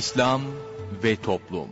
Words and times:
İslam 0.00 0.40
ve 1.04 1.16
Toplum 1.16 1.68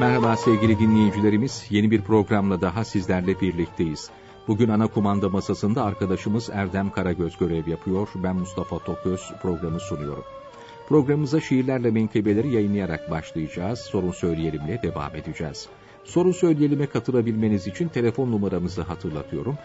Merhaba 0.00 0.36
sevgili 0.36 0.78
dinleyicilerimiz, 0.78 1.66
yeni 1.70 1.90
bir 1.90 2.02
programla 2.02 2.60
daha 2.60 2.84
sizlerle 2.84 3.40
birlikteyiz. 3.40 4.10
Bugün 4.48 4.68
ana 4.68 4.86
kumanda 4.86 5.28
masasında 5.28 5.84
arkadaşımız 5.84 6.50
Erdem 6.52 6.90
Karagöz 6.90 7.38
görev 7.38 7.68
yapıyor, 7.68 8.08
ben 8.14 8.36
Mustafa 8.36 8.78
Toköz 8.78 9.32
programı 9.42 9.80
sunuyorum. 9.80 10.24
Programımıza 10.88 11.40
şiirlerle 11.40 11.90
menkıbeleri 11.90 12.54
yayınlayarak 12.54 13.10
başlayacağız, 13.10 13.78
sorun 13.78 14.12
söyleyelimle 14.12 14.82
devam 14.82 15.16
edeceğiz. 15.16 15.68
Sorun 16.04 16.32
söyleyelime 16.32 16.86
katılabilmeniz 16.86 17.66
için 17.66 17.88
telefon 17.88 18.32
numaramızı 18.32 18.82
hatırlatıyorum. 18.82 19.58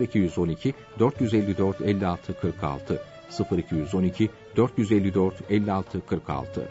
0212 0.00 0.74
454 0.98 1.80
56 1.80 2.40
46 2.40 3.02
0212 3.50 4.30
454 4.56 5.34
56 5.50 6.06
46 6.06 6.68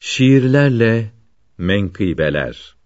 Şiirlerle 0.00 1.10
menkıbeler. 1.58 2.76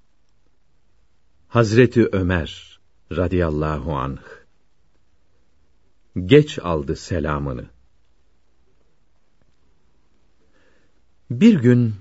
Hazreti 1.48 2.06
Ömer 2.12 2.80
radıyallahu 3.12 3.96
anh 3.96 4.37
geç 6.26 6.58
aldı 6.58 6.96
selamını. 6.96 7.66
Bir 11.30 11.54
gün 11.54 11.94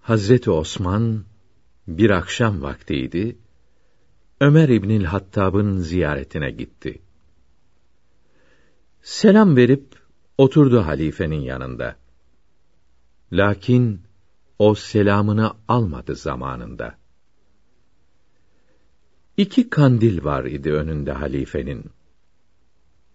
Hazreti 0.00 0.50
Osman 0.50 1.24
bir 1.88 2.10
akşam 2.10 2.62
vaktiydi. 2.62 3.38
Ömer 4.40 4.68
İbnül 4.68 5.04
Hattab'ın 5.04 5.78
ziyaretine 5.78 6.50
gitti. 6.50 7.02
Selam 9.02 9.56
verip 9.56 9.86
oturdu 10.38 10.80
halifenin 10.80 11.40
yanında. 11.40 11.96
Lakin 13.32 14.02
o 14.58 14.74
selamını 14.74 15.52
almadı 15.68 16.16
zamanında. 16.16 16.98
İki 19.36 19.70
kandil 19.70 20.24
var 20.24 20.44
idi 20.44 20.72
önünde 20.72 21.12
halifenin. 21.12 21.93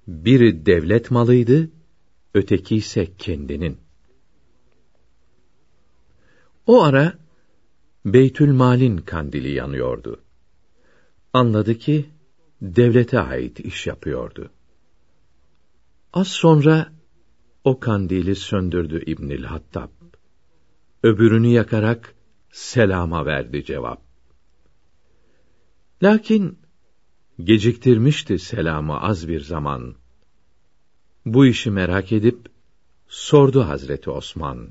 Biri 0.09 0.65
devlet 0.65 1.11
malıydı, 1.11 1.69
öteki 2.33 2.75
ise 2.75 3.15
kendinin. 3.17 3.77
O 6.67 6.83
ara 6.83 7.13
Beytül 8.05 8.51
Mal'in 8.51 8.97
kandili 8.97 9.51
yanıyordu. 9.51 10.21
Anladı 11.33 11.75
ki 11.75 12.09
devlete 12.61 13.19
ait 13.19 13.59
iş 13.59 13.87
yapıyordu. 13.87 14.51
Az 16.13 16.27
sonra 16.27 16.93
o 17.63 17.79
kandili 17.79 18.35
söndürdü 18.35 19.03
İbnül 19.05 19.43
Hattab. 19.43 19.89
Öbürünü 21.03 21.47
yakarak 21.47 22.15
selama 22.51 23.25
verdi 23.25 23.65
cevap. 23.65 24.01
Lakin 26.03 26.59
geciktirmişti 27.43 28.39
selamı 28.39 29.01
az 29.01 29.27
bir 29.27 29.41
zaman. 29.41 29.98
Bu 31.25 31.45
işi 31.45 31.71
merak 31.71 32.11
edip 32.11 32.49
sordu 33.07 33.61
Hazreti 33.61 34.09
Osman. 34.09 34.69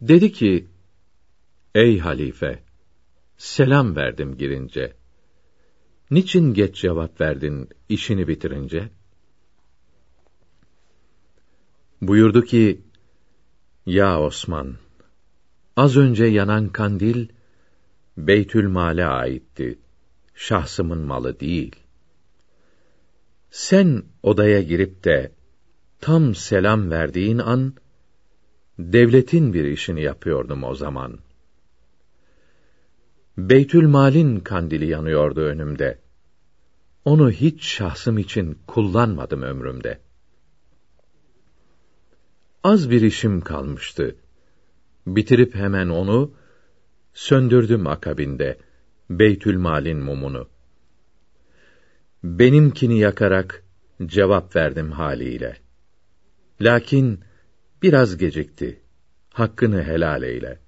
Dedi 0.00 0.32
ki: 0.32 0.68
Ey 1.74 1.98
halife, 1.98 2.62
selam 3.36 3.96
verdim 3.96 4.36
girince. 4.36 4.96
Niçin 6.10 6.54
geç 6.54 6.76
cevap 6.76 7.20
verdin 7.20 7.68
işini 7.88 8.28
bitirince? 8.28 8.90
Buyurdu 12.02 12.44
ki: 12.44 12.80
Ya 13.86 14.20
Osman, 14.22 14.76
az 15.76 15.96
önce 15.96 16.24
yanan 16.24 16.68
kandil 16.68 17.28
Beytül 18.16 18.68
Mal'e 18.68 19.06
aitti. 19.06 19.78
Şahsımın 20.34 20.98
malı 20.98 21.40
değil. 21.40 21.76
Sen 23.70 24.02
odaya 24.22 24.62
girip 24.62 25.04
de 25.04 25.32
tam 26.00 26.34
selam 26.34 26.90
verdiğin 26.90 27.38
an 27.38 27.74
devletin 28.78 29.54
bir 29.54 29.64
işini 29.64 30.02
yapıyordum 30.02 30.64
o 30.64 30.74
zaman. 30.74 31.18
Beytül 33.38 33.86
Mal'in 33.86 34.40
kandili 34.40 34.86
yanıyordu 34.86 35.40
önümde. 35.40 35.98
Onu 37.04 37.30
hiç 37.30 37.64
şahsım 37.64 38.18
için 38.18 38.58
kullanmadım 38.66 39.42
ömrümde. 39.42 40.00
Az 42.64 42.90
bir 42.90 43.02
işim 43.02 43.40
kalmıştı. 43.40 44.16
Bitirip 45.06 45.54
hemen 45.54 45.88
onu 45.88 46.32
söndürdüm 47.14 47.86
akabinde 47.86 48.58
Beytül 49.10 49.58
Mal'in 49.58 49.98
mumunu. 49.98 50.48
Benimkini 52.22 52.98
yakarak 52.98 53.64
cevap 54.06 54.56
verdim 54.56 54.92
haliyle. 54.92 55.56
Lakin 56.60 57.20
biraz 57.82 58.16
gecikti. 58.16 58.80
Hakkını 59.32 59.82
helal 59.82 60.22
eyle. 60.22 60.58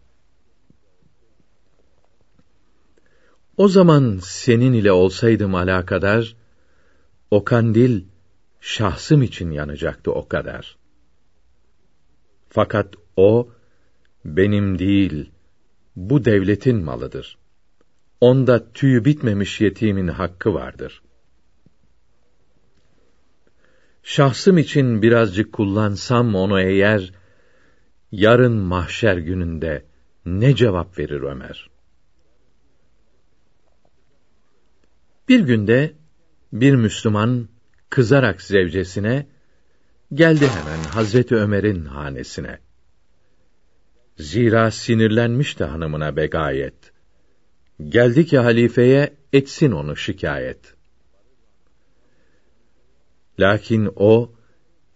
O 3.56 3.68
zaman 3.68 4.18
senin 4.22 4.72
ile 4.72 4.92
olsaydım 4.92 5.54
alakadar, 5.54 6.36
o 7.30 7.44
kandil 7.44 8.04
şahsım 8.60 9.22
için 9.22 9.50
yanacaktı 9.50 10.12
o 10.12 10.28
kadar. 10.28 10.76
Fakat 12.48 12.94
o 13.16 13.50
benim 14.24 14.78
değil, 14.78 15.30
bu 15.96 16.24
devletin 16.24 16.84
malıdır. 16.84 17.38
Onda 18.20 18.72
tüyü 18.72 19.04
bitmemiş 19.04 19.60
yetimin 19.60 20.08
hakkı 20.08 20.54
vardır. 20.54 21.02
Şahsım 24.02 24.58
için 24.58 25.02
birazcık 25.02 25.52
kullansam 25.52 26.34
onu 26.34 26.60
eğer, 26.60 27.12
yarın 28.12 28.56
mahşer 28.56 29.16
gününde 29.16 29.84
ne 30.26 30.54
cevap 30.54 30.98
verir 30.98 31.20
Ömer? 31.20 31.70
Bir 35.28 35.41
günde 35.41 35.92
bir 36.52 36.74
Müslüman 36.74 37.48
kızarak 37.91 38.42
zevcesine 38.42 39.26
geldi 40.14 40.48
hemen 40.48 40.84
Hazreti 40.84 41.36
Ömer'in 41.36 41.84
hanesine. 41.84 42.58
Zira 44.16 44.70
sinirlenmişti 44.70 45.64
hanımına 45.64 46.16
begayet. 46.16 46.92
Geldi 47.88 48.26
ki 48.26 48.38
halifeye 48.38 49.14
etsin 49.32 49.70
onu 49.70 49.96
şikayet. 49.96 50.74
Lakin 53.38 53.91
o 53.97 54.32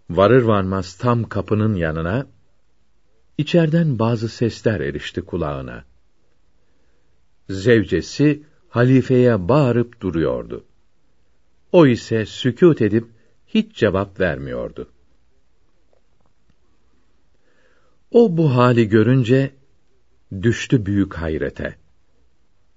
varır 0.09 0.41
varmaz 0.41 0.97
tam 0.97 1.23
kapının 1.23 1.75
yanına 1.75 2.27
içerden 3.37 3.99
bazı 3.99 4.29
sesler 4.29 4.79
erişti 4.79 5.21
kulağına. 5.21 5.85
Zevcesi 7.49 8.43
halifeye 8.69 9.47
bağırıp 9.49 10.01
duruyordu. 10.01 10.65
O 11.71 11.87
ise 11.87 12.25
sükût 12.25 12.81
edip 12.81 13.07
hiç 13.47 13.75
cevap 13.75 14.19
vermiyordu. 14.19 14.89
O 18.11 18.37
bu 18.37 18.55
hali 18.55 18.89
görünce 18.89 19.51
düştü 20.41 20.85
büyük 20.85 21.13
hayrete. 21.13 21.75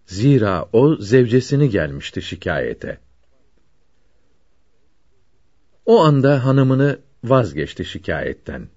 Zira 0.07 0.69
o 0.73 0.97
zevcesini 0.97 1.71
gelmişti 1.71 2.23
şikayete. 2.23 2.99
O 5.91 6.01
anda 6.01 6.45
hanımını 6.45 7.01
vazgeçti 7.25 7.85
şikayetten. 7.85 8.69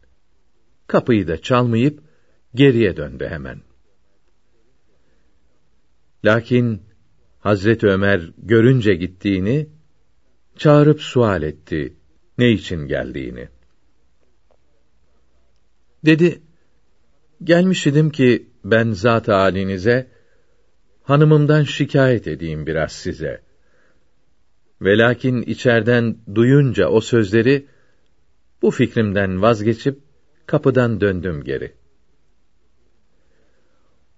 Kapıyı 0.87 1.27
da 1.27 1.41
çalmayıp 1.41 1.99
geriye 2.55 2.97
döndü 2.97 3.27
hemen. 3.29 3.61
Lakin 6.25 6.81
Hazret 7.39 7.83
Ömer 7.83 8.31
görünce 8.37 8.93
gittiğini 8.93 9.69
çağırıp 10.57 11.01
sual 11.01 11.43
etti 11.43 11.93
ne 12.37 12.49
için 12.51 12.87
geldiğini. 12.87 13.47
Dedi, 16.05 16.41
gelmiş 17.43 17.87
idim 17.87 18.09
ki 18.09 18.49
ben 18.63 18.91
zat 18.91 19.27
halinize, 19.27 20.11
hanımımdan 21.03 21.63
şikayet 21.63 22.27
edeyim 22.27 22.67
biraz 22.67 22.91
size. 22.91 23.52
Velakin 24.83 25.41
içerden 25.41 26.17
duyunca 26.35 26.87
o 26.87 27.01
sözleri, 27.01 27.67
Bu 28.61 28.71
fikrimden 28.71 29.41
vazgeçip 29.41 29.99
kapıdan 30.45 31.01
döndüm 31.01 31.43
geri. 31.43 31.75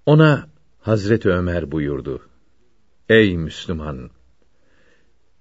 Ona 0.06 0.50
Hazreti 0.80 1.30
Ömer 1.30 1.72
buyurdu. 1.72 2.30
Ey 3.10 3.38
Müslüman! 3.38 4.10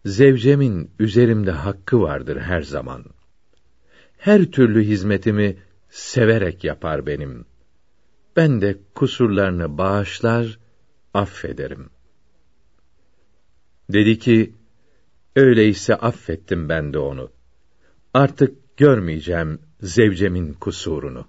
Zevcemin 0.05 0.91
üzerimde 0.99 1.51
hakkı 1.51 2.01
vardır 2.01 2.37
her 2.37 2.63
zaman. 2.63 3.05
Her 4.19 4.45
türlü 4.45 4.85
hizmetimi 4.85 5.57
severek 5.91 6.65
yapar 6.65 7.07
benim. 7.07 7.45
Ben 8.37 8.61
de 8.61 8.79
kusurlarını 8.95 9.79
bağışlar, 9.79 10.59
affederim. 11.15 11.91
Dedi 13.93 14.19
ki, 14.19 14.55
öyleyse 15.37 15.95
affettim 15.95 16.69
ben 16.69 16.93
de 16.93 16.99
onu. 16.99 17.31
Artık 18.15 18.77
görmeyeceğim 18.77 19.59
zevcemin 19.81 20.53
kusurunu. 20.53 21.27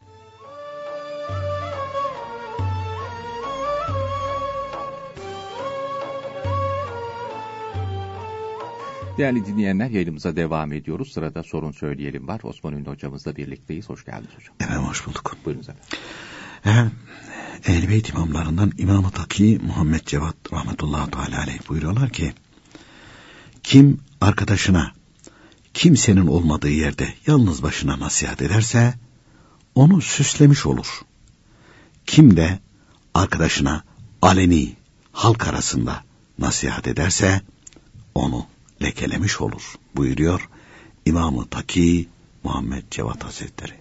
Değerli 9.17 9.45
dinleyenler 9.45 9.89
yayınımıza 9.89 10.35
devam 10.35 10.73
ediyoruz. 10.73 11.11
Sırada 11.13 11.43
sorun 11.43 11.71
söyleyelim 11.71 12.27
var. 12.27 12.41
Osman 12.43 12.73
Ünlü 12.73 12.89
hocamızla 12.89 13.35
birlikteyiz. 13.35 13.89
Hoş 13.89 14.05
geldiniz 14.05 14.35
hocam. 14.35 14.55
Efendim 14.61 14.83
hoş 14.83 15.07
bulduk. 15.07 15.37
Buyurun 15.45 15.61
efendim. 15.61 15.83
Efendim, 16.65 16.91
Ehl-i 17.67 17.89
Beyt 17.89 18.09
imamlarından 18.09 18.71
İmam-ı 18.77 19.11
Taki 19.11 19.59
Muhammed 19.67 20.05
Cevat 20.05 20.35
rahmetullahi 20.53 21.11
teala 21.11 21.41
aleyh 21.41 21.69
buyuruyorlar 21.69 22.09
ki 22.09 22.33
kim 23.65 23.99
arkadaşına 24.21 24.91
kimsenin 25.73 26.27
olmadığı 26.27 26.69
yerde 26.69 27.13
yalnız 27.27 27.63
başına 27.63 27.99
nasihat 27.99 28.41
ederse 28.41 28.93
onu 29.75 30.01
süslemiş 30.01 30.65
olur. 30.65 31.01
Kim 32.05 32.37
de 32.37 32.59
arkadaşına 33.13 33.83
aleni 34.21 34.75
halk 35.11 35.47
arasında 35.47 36.03
nasihat 36.39 36.87
ederse 36.87 37.41
onu 38.15 38.47
lekelemiş 38.81 39.41
olur 39.41 39.73
buyuruyor 39.95 40.49
İmam-ı 41.05 41.49
Taki 41.49 42.09
Muhammed 42.43 42.83
Cevat 42.91 43.23
Hazretleri. 43.23 43.73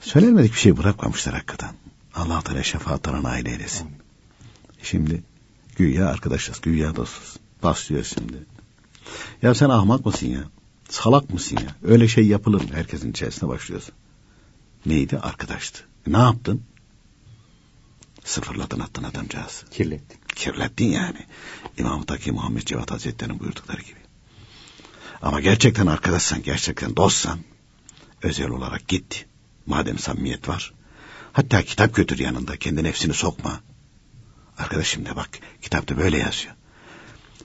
Söylenmedik 0.00 0.52
bir 0.52 0.58
şey 0.58 0.76
bırakmamışlar 0.76 1.34
hakikaten. 1.34 1.74
Allah 2.14 2.40
Teala 2.40 2.62
şefaatlerine 2.62 3.22
nail 3.22 3.46
eylesin. 3.46 3.88
Şimdi 4.82 5.22
güya 5.76 6.08
arkadaşız, 6.08 6.60
güya 6.60 6.96
dostuz. 6.96 7.43
Başlıyor 7.64 8.04
şimdi. 8.04 8.46
Ya 9.42 9.54
sen 9.54 9.68
ahmak 9.68 10.06
mısın 10.06 10.26
ya? 10.26 10.44
Salak 10.88 11.30
mısın 11.30 11.56
ya? 11.56 11.90
Öyle 11.92 12.08
şey 12.08 12.26
yapılır 12.26 12.60
mı? 12.60 12.68
Herkesin 12.72 13.10
içerisine 13.10 13.48
başlıyorsun. 13.48 13.94
Neydi? 14.86 15.18
Arkadaştı. 15.18 15.84
Ne 16.06 16.18
yaptın? 16.18 16.62
Sıfırladın 18.24 18.80
attın 18.80 19.02
adamcağızı. 19.02 19.66
Kirlettin. 19.70 20.18
Kirlettin 20.34 20.86
yani. 20.86 21.26
İmam-ı 21.78 22.06
Taki 22.06 22.32
Muhammed 22.32 22.62
Cevat 22.62 22.90
Hazretleri'nin 22.90 23.40
buyurdukları 23.40 23.82
gibi. 23.82 24.00
Ama 25.22 25.40
gerçekten 25.40 25.86
arkadaşsan, 25.86 26.42
gerçekten 26.42 26.96
dostsan 26.96 27.38
özel 28.22 28.48
olarak 28.48 28.88
git. 28.88 29.26
Madem 29.66 29.98
samimiyet 29.98 30.48
var. 30.48 30.74
Hatta 31.32 31.62
kitap 31.62 31.94
götür 31.94 32.18
yanında. 32.18 32.56
Kendi 32.56 32.84
nefsini 32.84 33.14
sokma. 33.14 33.60
Arkadaşım 34.58 35.06
de 35.06 35.16
bak 35.16 35.28
kitapta 35.62 35.96
böyle 35.96 36.18
yazıyor. 36.18 36.54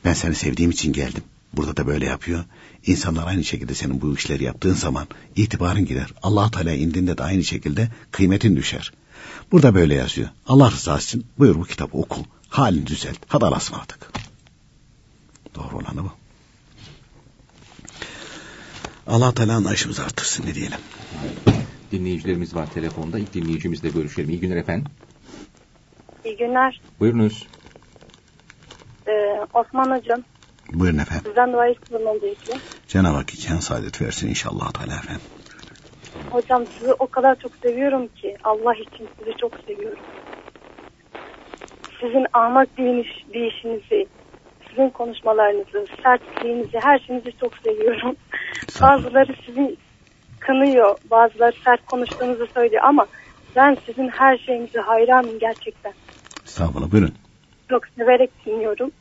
Ben 0.05 0.13
seni 0.13 0.35
sevdiğim 0.35 0.71
için 0.71 0.93
geldim. 0.93 1.23
Burada 1.53 1.77
da 1.77 1.87
böyle 1.87 2.05
yapıyor. 2.05 2.43
İnsanlar 2.85 3.27
aynı 3.27 3.43
şekilde 3.43 3.75
senin 3.75 4.01
bu 4.01 4.15
işleri 4.15 4.43
yaptığın 4.43 4.73
zaman 4.73 5.07
itibarın 5.35 5.85
gider. 5.85 6.13
allah 6.23 6.51
Teala 6.51 6.73
indinde 6.73 7.17
de 7.17 7.23
aynı 7.23 7.43
şekilde 7.43 7.89
kıymetin 8.11 8.55
düşer. 8.55 8.93
Burada 9.51 9.75
böyle 9.75 9.95
yazıyor. 9.95 10.29
Allah 10.47 10.71
rızası 10.71 11.05
için 11.05 11.25
buyur 11.39 11.55
bu 11.55 11.63
kitabı 11.63 11.97
oku. 11.97 12.25
Halini 12.49 12.87
düzelt. 12.87 13.17
Hadi 13.27 13.45
Allah'a 13.45 13.57
ısmarladık. 13.57 14.11
Doğru 15.55 15.77
olanı 15.77 16.03
bu. 16.03 16.11
Allah 19.07 19.33
Teala 19.33 19.55
anlayışımızı 19.55 20.03
artırsın 20.03 20.45
ne 20.45 20.55
diyelim. 20.55 20.77
Dinleyicilerimiz 21.91 22.55
var 22.55 22.73
telefonda. 22.73 23.19
İlk 23.19 23.33
dinleyicimizle 23.33 23.89
görüşelim. 23.89 24.29
İyi 24.29 24.39
günler 24.39 24.55
efendim. 24.55 24.91
İyi 26.25 26.37
günler. 26.37 26.81
Buyurunuz. 26.99 27.47
Ee, 29.09 29.39
Osman 29.53 29.97
Hocam. 29.99 30.23
Buyurun 30.73 30.97
efendim. 30.97 31.23
Sizden 31.25 31.53
dua 31.53 31.67
istiyorum 31.67 32.07
öncelikle. 32.15 32.53
Cenab-ı 32.87 33.15
Hak 33.15 33.33
iken 33.33 33.55
saadet 33.55 34.01
versin 34.01 34.29
inşallah 34.29 34.71
Teala 34.71 34.93
efendim. 34.93 35.21
Hocam 36.31 36.65
sizi 36.79 36.93
o 36.93 37.07
kadar 37.07 37.35
çok 37.35 37.51
seviyorum 37.63 38.07
ki 38.07 38.37
Allah 38.43 38.73
için 38.73 39.09
sizi 39.19 39.37
çok 39.37 39.51
seviyorum. 39.67 39.99
Sizin 42.01 42.25
ahmak 42.33 42.77
deyiş, 42.77 43.25
deyişinizi, 43.33 44.07
sizin 44.69 44.89
konuşmalarınızı, 44.89 45.85
sertliğinizi, 46.03 46.79
her 46.79 46.99
şeyinizi 46.99 47.31
çok 47.39 47.57
seviyorum. 47.57 48.15
Bazıları 48.81 49.35
sizi 49.45 49.75
kınıyor, 50.39 50.95
bazıları 51.11 51.55
sert 51.65 51.85
konuştuğunuzu 51.85 52.47
söylüyor 52.53 52.83
ama 52.85 53.05
ben 53.55 53.77
sizin 53.85 54.07
her 54.07 54.37
şeyinize 54.37 54.79
hayranım 54.79 55.39
gerçekten. 55.39 55.93
Estağfurullah 56.45 56.91
buyurun. 56.91 57.13
Çok 57.69 57.87
severek 57.87 58.45
dinliyorum. 58.45 58.91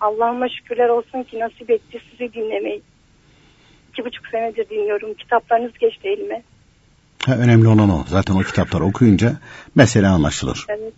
Allah'ıma 0.00 0.48
şükürler 0.48 0.88
olsun 0.88 1.22
ki 1.22 1.38
nasip 1.40 1.70
etti 1.70 2.00
sizi 2.10 2.32
dinlemeyi. 2.32 2.82
İki 3.92 4.04
buçuk 4.04 4.26
senedir 4.26 4.68
dinliyorum. 4.68 5.14
Kitaplarınız 5.14 5.72
geçti 5.78 6.08
elime. 6.08 6.42
Ha, 7.26 7.36
önemli 7.36 7.68
olan 7.68 7.90
o. 7.90 8.04
Zaten 8.08 8.34
o 8.34 8.38
kitapları 8.38 8.84
okuyunca 8.84 9.32
mesele 9.74 10.06
anlaşılır. 10.06 10.64
Evet. 10.68 10.92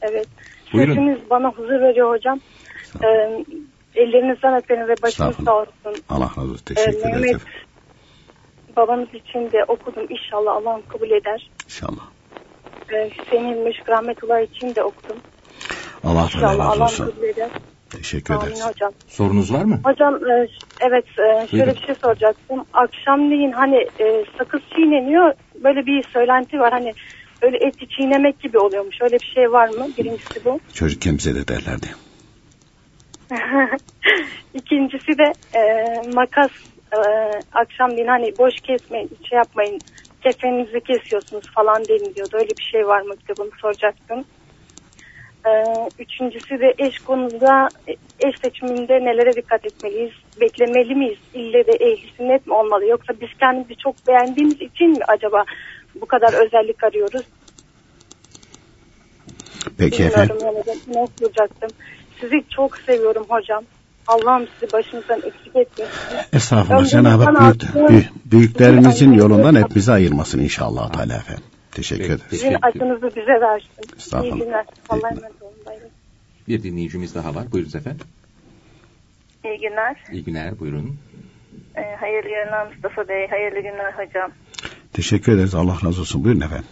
Evet. 0.00 0.26
Buyurun. 0.72 0.94
Sesiniz 0.94 1.18
bana 1.30 1.48
huzur 1.48 1.80
veriyor 1.80 2.10
hocam. 2.10 2.40
Ee, 3.04 3.44
ellerinizden 3.94 4.56
öperim 4.62 4.88
ve 4.88 4.94
başınız 5.02 5.36
sağ 5.44 5.54
olsun. 5.56 6.02
Allah 6.08 6.30
razı 6.38 6.40
olsun. 6.40 6.62
Ee, 6.70 6.74
Teşekkür 6.74 6.90
ederiz 6.98 7.04
Mehmet 7.04 7.34
efendim. 7.34 7.48
babanız 8.76 9.08
için 9.14 9.52
de 9.52 9.64
okudum. 9.68 10.06
İnşallah 10.10 10.52
Allah'ım 10.56 10.82
kabul 10.88 11.10
eder. 11.10 11.50
İnşallah. 11.64 12.06
Ee, 12.92 13.10
Hüseyin 13.18 13.58
Meşk 13.64 13.88
Rahmetullah 13.88 14.40
için 14.40 14.74
de 14.74 14.82
okudum. 14.82 15.16
Allah 16.04 16.22
İnşallah 16.24 16.70
razı 16.70 16.82
olsun. 16.84 17.06
kabul 17.10 17.22
eder. 17.22 17.50
Teşekkür 17.96 18.34
Amin 18.34 18.46
ederiz. 18.46 18.66
hocam. 18.66 18.92
Sorunuz 19.06 19.52
var 19.54 19.64
mı? 19.64 19.80
Hocam 19.84 20.14
e, 20.30 20.46
evet 20.80 21.04
e, 21.18 21.46
şöyle 21.46 21.52
Buyurun. 21.52 21.74
bir 21.74 21.86
şey 21.86 21.94
soracaktım. 22.02 22.64
Akşamleyin 22.72 23.52
hani 23.52 23.76
e, 23.76 24.24
sakız 24.38 24.60
çiğneniyor. 24.74 25.32
Böyle 25.64 25.86
bir 25.86 26.04
söylenti 26.12 26.60
var. 26.60 26.72
Hani 26.72 26.94
böyle 27.42 27.56
eti 27.56 27.88
çiğnemek 27.88 28.40
gibi 28.40 28.58
oluyormuş. 28.58 28.96
Öyle 29.02 29.20
bir 29.20 29.32
şey 29.34 29.52
var 29.52 29.68
mı? 29.68 29.88
Birincisi 29.98 30.44
bu. 30.44 30.60
Çocukken 30.72 31.14
bize 31.18 31.34
de 31.34 31.48
derlerdi. 31.48 31.86
İkincisi 34.54 35.18
de 35.18 35.34
e, 35.58 35.62
makas 36.08 36.50
e, 36.92 36.98
akşamleyin 37.52 38.06
hani 38.06 38.38
boş 38.38 38.54
kesmeyin, 38.60 39.10
şey 39.28 39.36
yapmayın. 39.38 39.82
Kefeninizi 40.22 40.80
kesiyorsunuz 40.80 41.44
falan 41.54 41.88
deniliyordu. 41.88 42.36
Öyle 42.36 42.48
bir 42.58 42.68
şey 42.72 42.86
var 42.86 43.00
mı? 43.00 43.14
Bir 43.22 43.34
de 43.34 43.38
bunu 43.38 43.50
soracaktım. 43.62 44.24
E, 45.46 45.50
üçüncüsü 45.98 46.60
de 46.60 46.74
eş 46.78 46.98
konuda 46.98 47.70
e, 47.88 47.92
eş 48.18 48.34
seçiminde 48.42 48.92
nelere 48.92 49.36
dikkat 49.36 49.66
etmeliyiz? 49.66 50.12
Beklemeli 50.40 50.94
miyiz? 50.94 51.18
İlle 51.34 51.66
de 51.66 51.72
ehli 51.72 52.10
sünnet 52.16 52.46
mi 52.46 52.52
olmalı? 52.54 52.86
Yoksa 52.86 53.12
biz 53.20 53.28
kendimizi 53.40 53.76
çok 53.76 54.06
beğendiğimiz 54.06 54.60
için 54.60 54.90
mi 54.90 55.04
acaba 55.08 55.44
bu 56.00 56.06
kadar 56.06 56.46
özellik 56.46 56.84
arıyoruz? 56.84 57.26
Peki 59.78 60.02
efendim. 60.04 60.36
Yani 60.42 60.62
ne 60.86 61.08
soracaktım. 61.20 61.70
Sizi 62.20 62.44
çok 62.56 62.76
seviyorum 62.76 63.26
hocam. 63.28 63.64
Allah'ım 64.06 64.48
sizi 64.54 64.72
başınızdan 64.72 65.16
eksik 65.16 65.56
etmesin. 65.56 65.92
Estağfurullah. 66.32 66.86
Cenab-ı 66.86 67.24
Hak 67.24 67.40
büyük, 67.40 67.54
attı. 67.54 67.88
büyük- 67.88 68.32
büyüklerimizin 68.32 68.90
Sizin 68.90 69.12
yolundan 69.12 69.54
hep 69.54 69.74
bizi 69.74 69.92
ayırmasın 69.92 70.38
inşallah 70.40 70.92
Teala 70.92 71.14
efendim. 71.16 71.44
Teşekkür 71.80 72.04
ederiz. 72.04 72.22
Sizin 72.30 72.56
acınızı 72.62 73.16
bize 73.16 73.40
versin. 73.40 73.70
İyi 74.22 74.34
günler. 74.44 74.66
Allah'a 74.88 75.10
emanet 75.10 75.42
olun. 75.42 75.54
Bir 76.48 76.62
dinleyicimiz 76.62 77.14
daha 77.14 77.34
var. 77.34 77.52
Buyurunuz 77.52 77.74
efendim. 77.74 78.06
İyi 79.44 79.58
günler. 79.60 79.96
İyi 80.12 80.24
günler. 80.24 80.58
Buyurun. 80.60 80.96
Ee, 81.76 81.80
hayırlı 82.00 82.28
günler 82.28 82.66
Mustafa 82.66 83.08
Bey. 83.08 83.28
Hayırlı 83.28 83.60
günler 83.60 83.92
hocam. 83.92 84.32
Teşekkür 84.92 85.32
ederiz. 85.32 85.54
Allah 85.54 85.76
razı 85.84 86.00
olsun. 86.00 86.24
Buyurun 86.24 86.40
efendim. 86.40 86.66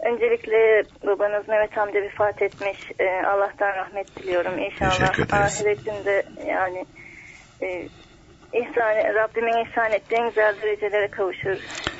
Öncelikle 0.00 0.82
babanız 1.06 1.48
Mehmet 1.48 1.78
amca 1.78 2.02
vefat 2.02 2.42
etmiş. 2.42 2.78
Ee, 2.98 3.04
Allah'tan 3.26 3.68
rahmet 3.76 4.16
diliyorum. 4.16 4.58
İnşallah 4.58 4.90
Teşekkür 4.98 5.22
ederiz. 5.22 5.32
ahiretinde 5.32 6.22
yani 6.48 6.84
e, 7.62 7.88
ihsan, 8.52 9.14
Rabbimin 9.14 9.64
ihsan 9.66 9.92
ettiği 9.92 10.14
en 10.14 10.28
güzel 10.28 10.54
derecelere 10.62 11.08
kavuşur. 11.08 11.58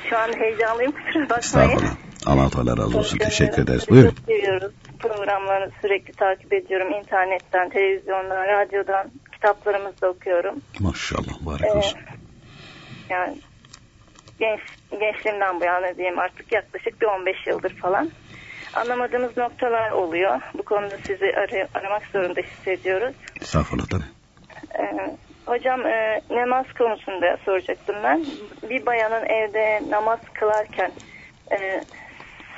Şu 0.09 0.17
an 0.17 0.33
heyecanlıyım 0.39 0.91
kusura 0.91 1.29
bakmayın. 1.29 1.39
Estağfurullah. 1.39 1.95
Allah 2.25 2.49
Teala 2.49 2.77
razı 2.77 2.97
olsun. 2.97 3.17
Teşekkür 3.17 3.63
ederiz. 3.63 3.89
Buyurun. 3.89 4.09
Çok 4.09 4.25
seviyoruz. 4.25 4.71
Programlarınızı 4.99 5.73
sürekli 5.81 6.13
takip 6.13 6.53
ediyorum. 6.53 6.93
İnternetten, 6.93 7.69
televizyondan, 7.69 8.47
radyodan 8.47 9.11
kitaplarımızı 9.33 10.01
da 10.01 10.09
okuyorum. 10.09 10.55
Maşallah. 10.79 11.41
Mübarek 11.41 11.65
Ee, 11.65 11.71
olsun. 11.71 11.99
Yani 13.09 13.37
genç 14.39 14.59
gençliğimden 14.99 15.59
bu 15.59 15.65
yana 15.65 15.97
diyeyim 15.97 16.19
artık 16.19 16.51
yaklaşık 16.51 17.01
bir 17.01 17.05
15 17.07 17.47
yıldır 17.47 17.75
falan. 17.75 18.11
Anlamadığımız 18.73 19.37
noktalar 19.37 19.91
oluyor. 19.91 20.41
Bu 20.57 20.63
konuda 20.63 20.97
sizi 21.07 21.25
aray- 21.25 21.67
aramak 21.73 22.03
zorunda 22.13 22.41
hissediyoruz. 22.41 23.15
Estağfurullah 23.41 23.85
tabii. 23.87 24.03
Ee, 24.79 25.15
hocam 25.45 25.85
e, 25.85 26.21
namaz 26.29 26.65
konusunda 26.77 27.37
soracaktım 27.45 27.95
ben. 28.03 28.25
Bir 28.69 28.85
bayanın 28.85 29.25
evde 29.25 29.81
namaz 29.89 30.19
kılarken 30.33 30.91
e, 31.51 31.81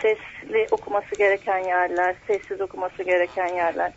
sesli 0.01 0.67
okuması 0.71 1.15
gereken 1.17 1.59
yerler, 1.59 2.15
sessiz 2.27 2.61
okuması 2.61 3.03
gereken 3.03 3.47
yerler. 3.47 3.91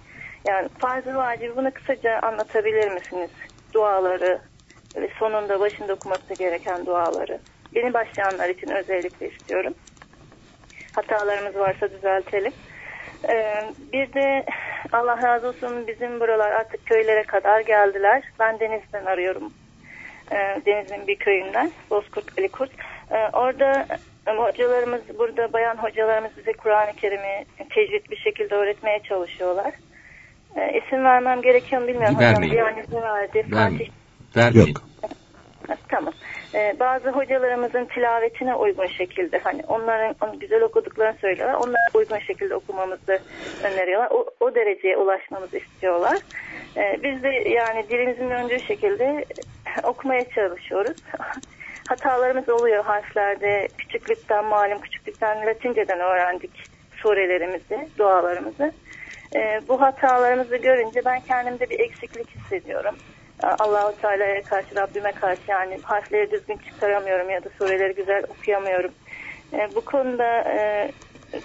Yani 0.48 0.68
farz-ı 0.78 1.14
vacibi 1.16 1.56
bunu 1.56 1.70
kısaca 1.70 2.18
anlatabilir 2.18 2.90
misiniz? 2.90 3.30
Duaları 3.72 4.40
ve 4.96 5.08
sonunda 5.18 5.60
başında 5.60 5.92
okuması 5.92 6.34
gereken 6.34 6.86
duaları. 6.86 7.38
Yeni 7.74 7.94
başlayanlar 7.94 8.48
için 8.48 8.68
özellikle 8.68 9.28
istiyorum. 9.28 9.74
Hatalarımız 10.92 11.54
varsa 11.54 11.90
düzeltelim. 11.90 12.52
Ee, 13.28 13.72
bir 13.92 14.12
de 14.12 14.44
Allah 14.92 15.22
razı 15.22 15.48
olsun 15.48 15.86
bizim 15.86 16.20
buralar 16.20 16.50
artık 16.52 16.86
köylere 16.86 17.22
kadar 17.22 17.60
geldiler. 17.60 18.22
Ben 18.40 18.60
Deniz'den 18.60 19.04
arıyorum. 19.04 19.52
Ee, 20.32 20.60
Deniz'in 20.66 21.06
bir 21.06 21.16
köyünden. 21.16 21.70
Bozkurt, 21.90 22.38
Alikurt. 22.38 22.70
Ee, 23.10 23.16
orada 23.32 23.86
e, 24.26 24.30
hocalarımız, 24.32 25.00
burada 25.18 25.52
bayan 25.52 25.76
hocalarımız 25.76 26.30
bize 26.38 26.52
Kur'an-ı 26.52 26.92
Kerim'i 26.92 27.44
tecvid 27.70 28.10
bir 28.10 28.16
şekilde 28.16 28.54
öğretmeye 28.54 29.00
çalışıyorlar. 29.08 29.72
Ee, 30.56 30.78
isim 30.78 31.04
vermem 31.04 31.42
gerekiyor 31.42 31.82
mu 31.82 31.88
bilmiyorum. 31.88 32.18
Vermeyin. 32.20 32.52
Hocam 32.52 32.66
Diyanet'e 32.66 33.02
verdi. 33.02 33.46
Vermeyin. 33.52 33.78
Fatih 33.78 33.90
Vermeyin. 34.36 34.66
Yok. 34.68 34.82
Tamam. 35.88 36.12
Ee, 36.54 36.76
bazı 36.80 37.10
hocalarımızın 37.10 37.84
tilavetine 37.84 38.54
uygun 38.54 38.86
şekilde 38.86 39.38
hani 39.38 39.62
onların 39.68 40.14
onu 40.20 40.38
güzel 40.38 40.62
okuduklarını 40.62 41.18
söylüyorlar. 41.18 41.54
Onlara 41.54 41.88
uygun 41.94 42.18
şekilde 42.18 42.54
okumamızı 42.54 43.18
öneriyorlar. 43.64 44.10
O, 44.10 44.26
o 44.40 44.54
dereceye 44.54 44.96
ulaşmamızı 44.96 45.58
istiyorlar. 45.58 46.18
Ee, 46.76 46.98
biz 47.02 47.22
de 47.22 47.28
yani 47.28 47.88
dilimizin 47.88 48.30
döndüğü 48.30 48.60
şekilde 48.60 49.24
okumaya 49.84 50.30
çalışıyoruz. 50.30 50.96
Hatalarımız 51.88 52.48
oluyor 52.48 52.84
harflerde. 52.84 53.68
Küçüklükten 53.78 54.44
malum 54.44 54.80
küçüklükten 54.80 55.46
Latinceden 55.46 56.00
öğrendik 56.00 56.50
surelerimizi, 56.96 57.88
dualarımızı. 57.98 58.72
Ee, 59.36 59.60
bu 59.68 59.80
hatalarımızı 59.80 60.56
görünce 60.56 61.00
ben 61.04 61.20
kendimde 61.20 61.70
bir 61.70 61.80
eksiklik 61.80 62.30
hissediyorum. 62.30 62.94
Allahu 63.42 63.96
Teala'ya 64.02 64.42
karşı, 64.42 64.76
Rabbime 64.76 65.12
karşı 65.12 65.40
yani 65.48 65.78
harfleri 65.82 66.30
düzgün 66.30 66.56
çıkaramıyorum 66.56 67.30
ya 67.30 67.44
da 67.44 67.48
sureleri 67.58 67.94
güzel 67.94 68.22
okuyamıyorum. 68.28 68.90
Ee, 69.52 69.68
bu 69.74 69.80
konuda 69.80 70.40
e, 70.40 70.90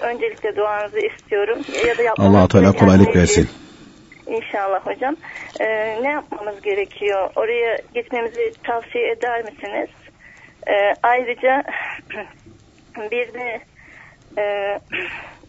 öncelikle 0.01 0.55
duanızı 0.55 0.99
istiyorum. 0.99 1.59
Ya 1.87 1.97
da 1.97 2.13
Allah 2.17 2.47
Teala 2.47 2.63
gereken 2.63 2.79
kolaylık 2.85 3.05
şeyi- 3.13 3.17
versin. 3.21 3.49
İnşallah 4.27 4.85
hocam. 4.87 5.15
Ee, 5.59 5.65
ne 6.03 6.11
yapmamız 6.11 6.61
gerekiyor? 6.61 7.29
Oraya 7.35 7.77
gitmemizi 7.95 8.53
tavsiye 8.63 9.11
eder 9.11 9.43
misiniz? 9.43 9.89
Ee, 10.67 10.95
ayrıca 11.03 11.63
bir 13.11 13.33
de 13.33 13.59
e, 14.37 14.43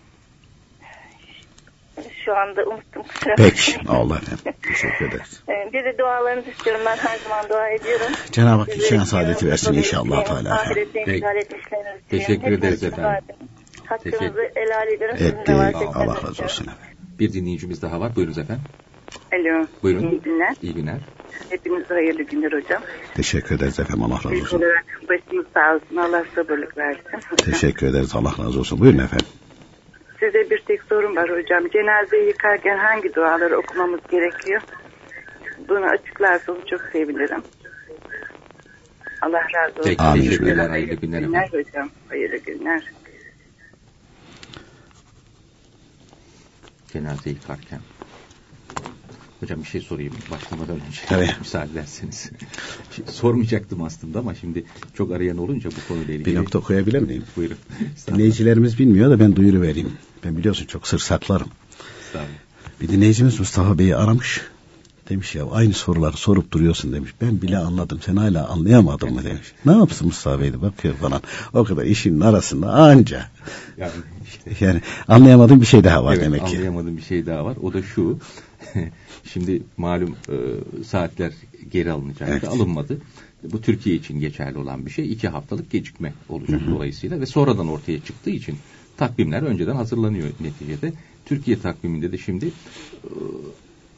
şu 2.25 2.37
anda 2.37 2.65
unuttum. 2.65 3.03
kusura 3.03 3.35
Peki. 3.37 3.73
Allah 3.89 4.17
efendim. 4.17 4.55
Teşekkür 4.63 5.09
ederiz. 5.09 5.43
Bir 5.73 5.85
de 5.85 5.99
dualarınızı 5.99 6.51
istiyorum. 6.51 6.83
Ben 6.87 6.97
her 6.97 7.19
zaman 7.19 7.49
dua 7.49 7.69
ediyorum. 7.69 8.07
Cenab-ı 8.33 8.61
Hak 8.61 8.77
içine 8.77 9.05
saadeti 9.07 9.47
versin 9.51 9.73
inşallah 9.75 10.25
Teala. 10.25 10.65
Teşekkür 12.11 12.53
ederiz 12.53 12.83
efendim. 12.85 13.25
Hakkınızı 13.87 14.19
Teşekkür- 14.19 14.51
helal 14.55 14.89
ederim. 14.89 15.17
Sizin 15.19 15.37
Etti. 15.37 15.53
de 15.53 15.57
var. 15.57 15.73
Tekrar 15.73 15.95
Allah 15.95 16.17
razı 16.17 16.45
olsun 16.45 16.65
efendim. 16.65 16.99
Bir 17.19 17.33
dinleyicimiz 17.33 17.83
daha 17.83 18.01
var. 18.01 18.17
Buyurunuz 18.17 18.39
efendim. 18.39 18.65
Alo. 19.33 19.67
Buyurun. 19.83 20.11
İyi 20.11 20.21
günler. 20.21 20.55
İyi 20.63 20.75
günler. 20.75 20.99
Hepinize 21.51 21.95
hayırlı 21.95 22.23
günler 22.23 22.53
hocam. 22.53 22.83
Teşekkür 23.15 23.57
ederiz 23.57 23.81
efendim. 23.81 24.03
Allah 24.03 24.17
razı 24.17 24.29
olsun. 24.29 24.63
başınız 25.09 25.47
sağ 25.55 25.75
olsun. 25.75 25.97
Allah 25.97 26.25
sabırlık 26.35 26.77
versin. 26.79 27.03
Teşekkür 27.37 27.87
ederiz. 27.87 28.15
Allah 28.15 28.33
razı 28.39 28.59
olsun. 28.59 28.81
Buyurun 28.81 28.99
efendim. 28.99 29.27
Size 30.25 30.51
bir 30.51 30.59
tek 30.59 30.83
sorum 30.83 31.17
var 31.17 31.31
hocam. 31.31 31.69
Cenazeyi 31.69 32.27
yıkarken 32.27 32.79
hangi 32.79 33.15
duaları 33.15 33.59
okumamız 33.59 34.01
gerekiyor? 34.11 34.61
Bunu 35.69 35.85
açıklarsanız 35.85 36.67
çok 36.67 36.81
sevinirim. 36.93 37.43
Allah 39.23 39.43
razı 39.55 39.73
olsun. 39.73 39.83
Peki, 39.85 40.03
Amin. 40.03 40.23
teşekkürler. 40.23 40.69
Hayırlı 40.69 40.95
günler 40.95 41.21
günler 41.21 41.49
hocam. 41.49 41.91
Hayırlı 42.09 42.37
günler. 42.37 42.83
Cenaze 46.93 47.31
yıkarken. 47.31 47.81
Hocam 49.41 49.61
bir 49.61 49.69
şey 49.69 49.81
sorayım 49.81 50.15
başlamadan 50.31 50.77
önce. 50.77 51.01
Tabii. 51.09 51.31
Müsaade 51.41 51.73
ederseniz. 51.73 52.31
Sormayacaktım 53.07 53.83
aslında 53.83 54.19
ama 54.19 54.35
şimdi 54.35 54.65
çok 54.95 55.13
arayan 55.13 55.39
olunca 55.39 55.71
bu 55.71 55.89
konuyla 55.89 56.15
ilgili. 56.15 56.27
Bir 56.27 56.35
nokta 56.35 56.61
koyabilir 56.61 57.03
miyim? 57.03 57.25
Buyurun. 57.37 57.57
Dinleyicilerimiz 58.07 58.79
bilmiyor 58.79 59.11
da 59.11 59.21
ben 59.21 59.37
duyuru 59.37 59.63
vereyim. 59.63 59.93
Ben 60.25 60.37
biliyorsun 60.37 60.67
çok 60.67 60.89
sır 60.89 60.99
saklarım. 60.99 61.49
Bir 62.81 62.89
dinleyicimiz 62.89 63.39
Mustafa 63.39 63.79
Bey'i 63.79 63.97
aramış. 63.97 64.41
Demiş 65.09 65.35
ya 65.35 65.47
aynı 65.51 65.73
soruları 65.73 66.17
sorup 66.17 66.53
duruyorsun 66.53 66.93
demiş. 66.93 67.11
Ben 67.21 67.43
bile 67.43 67.59
anladım 67.59 68.01
sen 68.05 68.17
hala 68.17 68.49
anlayamadın 68.49 69.13
mı 69.13 69.25
demiş. 69.25 69.53
Ne 69.65 69.73
yapsın 69.73 70.07
Mustafa 70.07 70.41
Bey 70.41 70.53
de 70.53 70.63
bakıyor 70.63 70.95
falan. 70.95 71.23
O 71.53 71.65
kadar 71.65 71.85
işin 71.85 72.21
arasında 72.21 72.73
anca. 72.73 73.27
Yani 73.77 73.93
işte 74.27 74.65
Yani 74.65 74.81
anlayamadığım 75.09 75.61
bir 75.61 75.67
şey 75.67 75.85
daha 75.85 76.05
var 76.05 76.15
evet, 76.15 76.25
demek 76.25 76.47
ki. 76.47 76.57
anlayamadığım 76.57 76.97
bir 76.97 77.03
şey 77.03 77.27
daha 77.27 77.45
var. 77.45 77.57
O 77.63 77.73
da 77.73 77.83
şu. 77.83 78.19
Şimdi 79.33 79.63
malum 79.77 80.17
e, 80.29 80.37
saatler 80.85 81.33
geri 81.71 81.93
alınacaktı. 81.93 82.33
Evet. 82.33 82.49
Alınmadı. 82.49 82.99
Bu 83.53 83.61
Türkiye 83.61 83.97
için 83.97 84.21
geçerli 84.21 84.59
olan 84.59 84.87
bir 84.87 84.91
şey. 84.91 85.13
İki 85.13 85.29
haftalık 85.29 85.71
gecikme 85.71 86.13
olacak 86.29 86.61
dolayısıyla 86.71 87.21
ve 87.21 87.27
sonradan 87.27 87.69
ortaya 87.69 88.01
çıktığı 88.01 88.31
için 88.31 88.57
takvimler 88.97 89.43
önceden 89.43 89.75
hazırlanıyor 89.75 90.29
neticede. 90.41 90.93
Türkiye 91.27 91.59
takviminde 91.59 92.13
de 92.13 92.19
şimdi 92.19 92.47
e, 92.47 93.11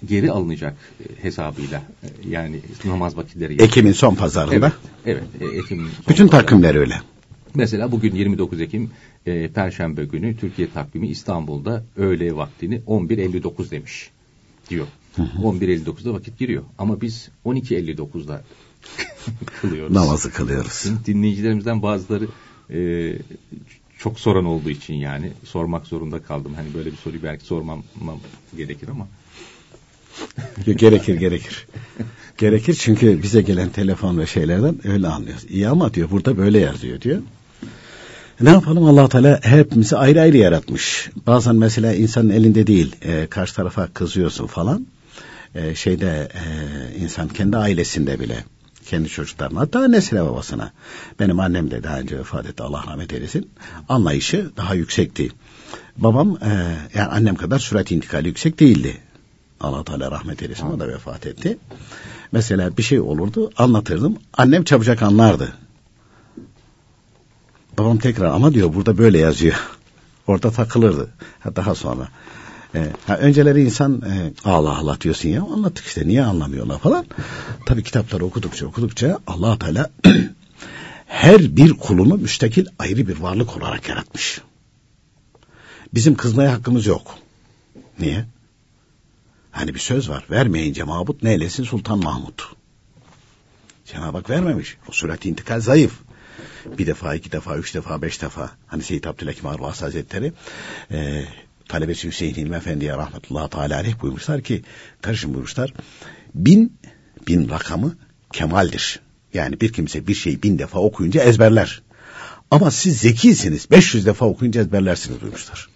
geri 0.06 0.30
alınacak 0.30 0.76
e, 1.00 1.24
hesabıyla 1.24 1.82
e, 2.02 2.28
yani 2.28 2.60
namaz 2.84 3.16
vakitleri. 3.16 3.62
Ekim'in 3.62 3.92
son 3.92 4.14
pazarında. 4.14 4.72
Evet, 5.06 5.22
evet 5.40 5.52
e, 5.54 5.58
Ekim 5.58 5.78
son 5.78 6.04
Bütün 6.08 6.28
takvimler 6.28 6.74
öyle. 6.74 7.00
Mesela 7.54 7.92
bugün 7.92 8.14
29 8.14 8.60
Ekim 8.60 8.90
e, 9.26 9.48
Perşembe 9.48 10.04
günü 10.04 10.36
Türkiye 10.36 10.70
takvimi 10.70 11.08
İstanbul'da 11.08 11.84
öğle 11.96 12.36
vaktini 12.36 12.80
11.59 12.86 13.70
demiş 13.70 14.10
diyor. 14.70 14.86
11.59'da 15.18 16.14
vakit 16.14 16.38
giriyor. 16.38 16.62
Ama 16.78 17.00
biz 17.00 17.28
12.59'da 17.44 18.44
kılıyoruz. 19.60 19.94
Namazı 19.94 20.32
kılıyoruz. 20.32 20.72
Şimdi 20.72 21.06
dinleyicilerimizden 21.06 21.82
bazıları 21.82 22.28
e, 22.70 22.78
çok 23.98 24.20
soran 24.20 24.44
olduğu 24.44 24.70
için 24.70 24.94
yani 24.94 25.32
sormak 25.44 25.86
zorunda 25.86 26.22
kaldım. 26.22 26.54
Hani 26.54 26.74
böyle 26.74 26.92
bir 26.92 26.96
soruyu 26.96 27.22
belki 27.22 27.44
sormam 27.44 27.82
gerekir 28.56 28.88
ama. 28.88 29.08
gerekir 30.76 31.14
gerekir. 31.14 31.66
Gerekir 32.38 32.74
çünkü 32.74 33.22
bize 33.22 33.42
gelen 33.42 33.68
telefon 33.68 34.18
ve 34.18 34.26
şeylerden 34.26 34.88
öyle 34.88 35.08
anlıyoruz. 35.08 35.44
İyi 35.48 35.68
ama 35.68 35.94
diyor 35.94 36.10
burada 36.10 36.36
böyle 36.36 36.58
yazıyor 36.58 37.00
diyor. 37.00 37.22
Ne 38.40 38.50
yapalım 38.50 38.84
allah 38.84 39.08
Teala 39.08 39.40
hepimizi 39.42 39.96
ayrı 39.96 40.20
ayrı 40.20 40.36
yaratmış. 40.36 41.10
Bazen 41.26 41.56
mesela 41.56 41.94
insanın 41.94 42.30
elinde 42.30 42.66
değil 42.66 42.96
e, 43.02 43.26
karşı 43.26 43.54
tarafa 43.54 43.86
kızıyorsun 43.86 44.46
falan. 44.46 44.86
E, 45.54 45.74
şeyde 45.74 46.28
e, 46.34 46.44
insan 46.98 47.28
kendi 47.28 47.56
ailesinde 47.56 48.20
bile 48.20 48.44
kendi 48.86 49.08
çocuklarına 49.08 49.60
hatta 49.60 49.78
annesine 49.78 50.24
babasına. 50.24 50.72
Benim 51.20 51.40
annem 51.40 51.70
de 51.70 51.82
daha 51.82 51.98
önce 51.98 52.18
vefat 52.18 52.46
etti 52.46 52.62
Allah 52.62 52.84
rahmet 52.86 53.12
eylesin. 53.12 53.50
Anlayışı 53.88 54.50
daha 54.56 54.74
yüksekti. 54.74 55.30
Babam 55.96 56.38
e, 56.42 56.76
yani 56.94 57.08
annem 57.08 57.36
kadar 57.36 57.58
sürat 57.58 57.90
intikali 57.90 58.28
yüksek 58.28 58.60
değildi. 58.60 59.00
Allah 59.60 59.84
Teala 59.84 60.10
rahmet 60.10 60.42
eylesin 60.42 60.66
o 60.66 60.80
da 60.80 60.88
vefat 60.88 61.26
etti. 61.26 61.58
Mesela 62.32 62.76
bir 62.76 62.82
şey 62.82 63.00
olurdu 63.00 63.50
anlatırdım. 63.56 64.18
Annem 64.32 64.64
çabucak 64.64 65.02
anlardı. 65.02 65.52
Babam 67.78 67.98
tekrar 67.98 68.26
ama 68.26 68.54
diyor 68.54 68.74
burada 68.74 68.98
böyle 68.98 69.18
yazıyor. 69.18 69.56
Orada 70.26 70.50
takılırdı. 70.50 71.10
Ha, 71.40 71.56
daha 71.56 71.74
sonra. 71.74 72.08
E, 72.74 72.86
ha, 73.06 73.18
önceleri 73.18 73.64
insan 73.64 74.02
e, 74.02 74.32
Allah 74.44 74.76
Allah 74.78 75.00
diyorsun 75.00 75.28
ya 75.28 75.42
anlattık 75.42 75.86
işte 75.86 76.08
niye 76.08 76.24
anlamıyorlar 76.24 76.78
falan. 76.78 77.06
Tabi 77.66 77.82
kitapları 77.82 78.24
okudukça 78.24 78.66
okudukça 78.66 79.18
allah 79.26 79.58
Teala 79.58 79.90
her 81.06 81.56
bir 81.56 81.72
kulunu 81.72 82.14
müstakil 82.14 82.66
ayrı 82.78 83.08
bir 83.08 83.20
varlık 83.20 83.56
olarak 83.56 83.88
yaratmış. 83.88 84.40
Bizim 85.94 86.14
kızmaya 86.14 86.52
hakkımız 86.52 86.86
yok. 86.86 87.18
Niye? 87.98 88.24
Hani 89.50 89.74
bir 89.74 89.78
söz 89.78 90.08
var. 90.08 90.24
Vermeyince 90.30 90.82
mabut 90.82 91.22
neylesin 91.22 91.64
Sultan 91.64 91.98
Mahmut. 91.98 92.56
Cenab-ı 93.84 94.16
Hak 94.16 94.30
vermemiş. 94.30 94.76
O 94.88 94.92
sürat 94.92 95.26
intikal 95.26 95.60
zayıf. 95.60 95.92
Bir 96.78 96.86
defa, 96.86 97.14
iki 97.14 97.32
defa, 97.32 97.56
üç 97.56 97.74
defa, 97.74 98.02
beş 98.02 98.22
defa. 98.22 98.50
Hani 98.66 98.82
Seyyid 98.82 99.04
Abdülhakim 99.04 99.46
Arvas 99.46 99.82
Hazretleri 99.82 100.32
e, 100.90 101.24
talebesi 101.68 102.08
Hüseyin 102.08 102.34
İlmi 102.34 102.56
Efendi'ye 102.56 102.96
rahmetullahi 102.96 103.50
teala 103.50 103.76
aleyh 103.76 104.00
buyurmuşlar 104.02 104.42
ki 104.42 104.62
karışım 105.02 105.30
buyurmuşlar. 105.30 105.74
Bin, 106.34 106.78
bin 107.28 107.48
rakamı 107.50 107.96
kemaldir. 108.32 109.00
Yani 109.34 109.60
bir 109.60 109.72
kimse 109.72 110.06
bir 110.06 110.14
şeyi 110.14 110.42
bin 110.42 110.58
defa 110.58 110.78
okuyunca 110.78 111.22
ezberler. 111.22 111.82
Ama 112.50 112.70
siz 112.70 112.98
zekisiniz. 112.98 113.70
500 113.70 114.06
defa 114.06 114.26
okuyunca 114.26 114.60
ezberlersiniz 114.60 115.20
buyurmuşlar. 115.20 115.68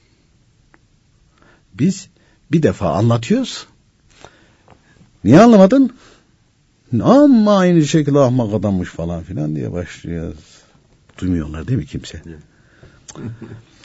Biz 1.74 2.08
bir 2.52 2.62
defa 2.62 2.92
anlatıyoruz. 2.92 3.66
Niye 5.24 5.40
anlamadın? 5.40 5.96
Ama 7.02 7.58
aynı 7.58 7.86
şekilde 7.86 8.18
ahmak 8.18 8.54
adammış 8.54 8.88
falan 8.88 9.22
filan 9.22 9.56
diye 9.56 9.72
başlıyoruz. 9.72 10.38
Duymuyorlar 11.18 11.68
değil 11.68 11.78
mi 11.78 11.86
kimse? 11.86 12.22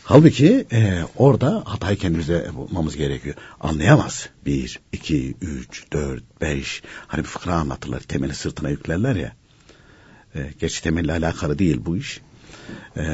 Halbuki 0.07 0.65
e, 0.71 1.01
orada 1.17 1.63
hatayı 1.65 1.97
kendimize 1.97 2.49
bulmamız 2.55 2.95
gerekiyor. 2.95 3.35
Anlayamaz. 3.59 4.29
Bir, 4.45 4.79
iki, 4.91 5.35
üç, 5.41 5.91
dört, 5.93 6.41
beş. 6.41 6.83
Hani 7.07 7.23
bir 7.23 7.27
fıkra 7.27 7.53
anlatırlar. 7.53 7.99
Temeli 7.99 8.35
sırtına 8.35 8.69
yüklerler 8.69 9.15
ya. 9.15 9.33
E, 10.35 10.49
gerçi 10.59 10.83
temelle 10.83 11.11
alakalı 11.11 11.59
değil 11.59 11.81
bu 11.85 11.97
iş. 11.97 12.21
E, 12.97 13.05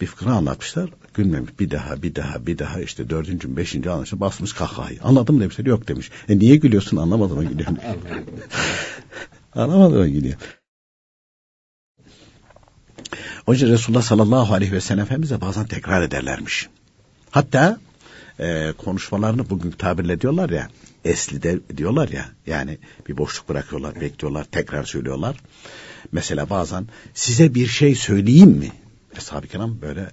bir 0.00 0.06
fıkra 0.06 0.30
anlatmışlar. 0.30 0.90
Gülmemiş. 1.14 1.60
Bir 1.60 1.70
daha, 1.70 2.02
bir 2.02 2.14
daha, 2.14 2.46
bir 2.46 2.58
daha 2.58 2.80
işte 2.80 3.10
dördüncü, 3.10 3.56
beşinci 3.56 3.90
anlaşılır. 3.90 4.20
Basmış 4.20 4.52
kahkahayı. 4.52 4.98
Anladım 5.02 5.40
demişler. 5.40 5.66
Yok 5.66 5.88
demiş. 5.88 6.10
E 6.28 6.38
niye 6.38 6.56
gülüyorsun 6.56 6.96
anlamadım 6.96 7.48
gülüyorum. 7.48 7.76
anlamadım 9.54 9.98
mı 9.98 10.08
gülüyor. 13.52 13.52
O 13.52 13.54
yüzden 13.54 13.72
Resulullah 13.72 14.02
sallallahu 14.02 14.54
aleyhi 14.54 14.72
ve 14.72 14.80
sellem 14.80 15.02
Efendimiz'e 15.04 15.40
bazen 15.40 15.66
tekrar 15.66 16.02
ederlermiş. 16.02 16.68
Hatta 17.30 17.80
e, 18.40 18.72
konuşmalarını 18.78 19.50
bugün 19.50 19.70
tabirle 19.70 20.20
diyorlar 20.20 20.50
ya 20.50 20.68
esli 21.04 21.42
de 21.42 21.60
diyorlar 21.76 22.08
ya 22.08 22.30
yani 22.46 22.78
bir 23.08 23.16
boşluk 23.16 23.48
bırakıyorlar 23.48 24.00
bekliyorlar 24.00 24.44
tekrar 24.44 24.84
söylüyorlar. 24.84 25.36
Mesela 26.12 26.50
bazen 26.50 26.86
size 27.14 27.54
bir 27.54 27.66
şey 27.66 27.94
söyleyeyim 27.94 28.50
mi? 28.50 28.72
Eshab-ı 29.16 29.46
kiram 29.46 29.80
böyle 29.80 30.10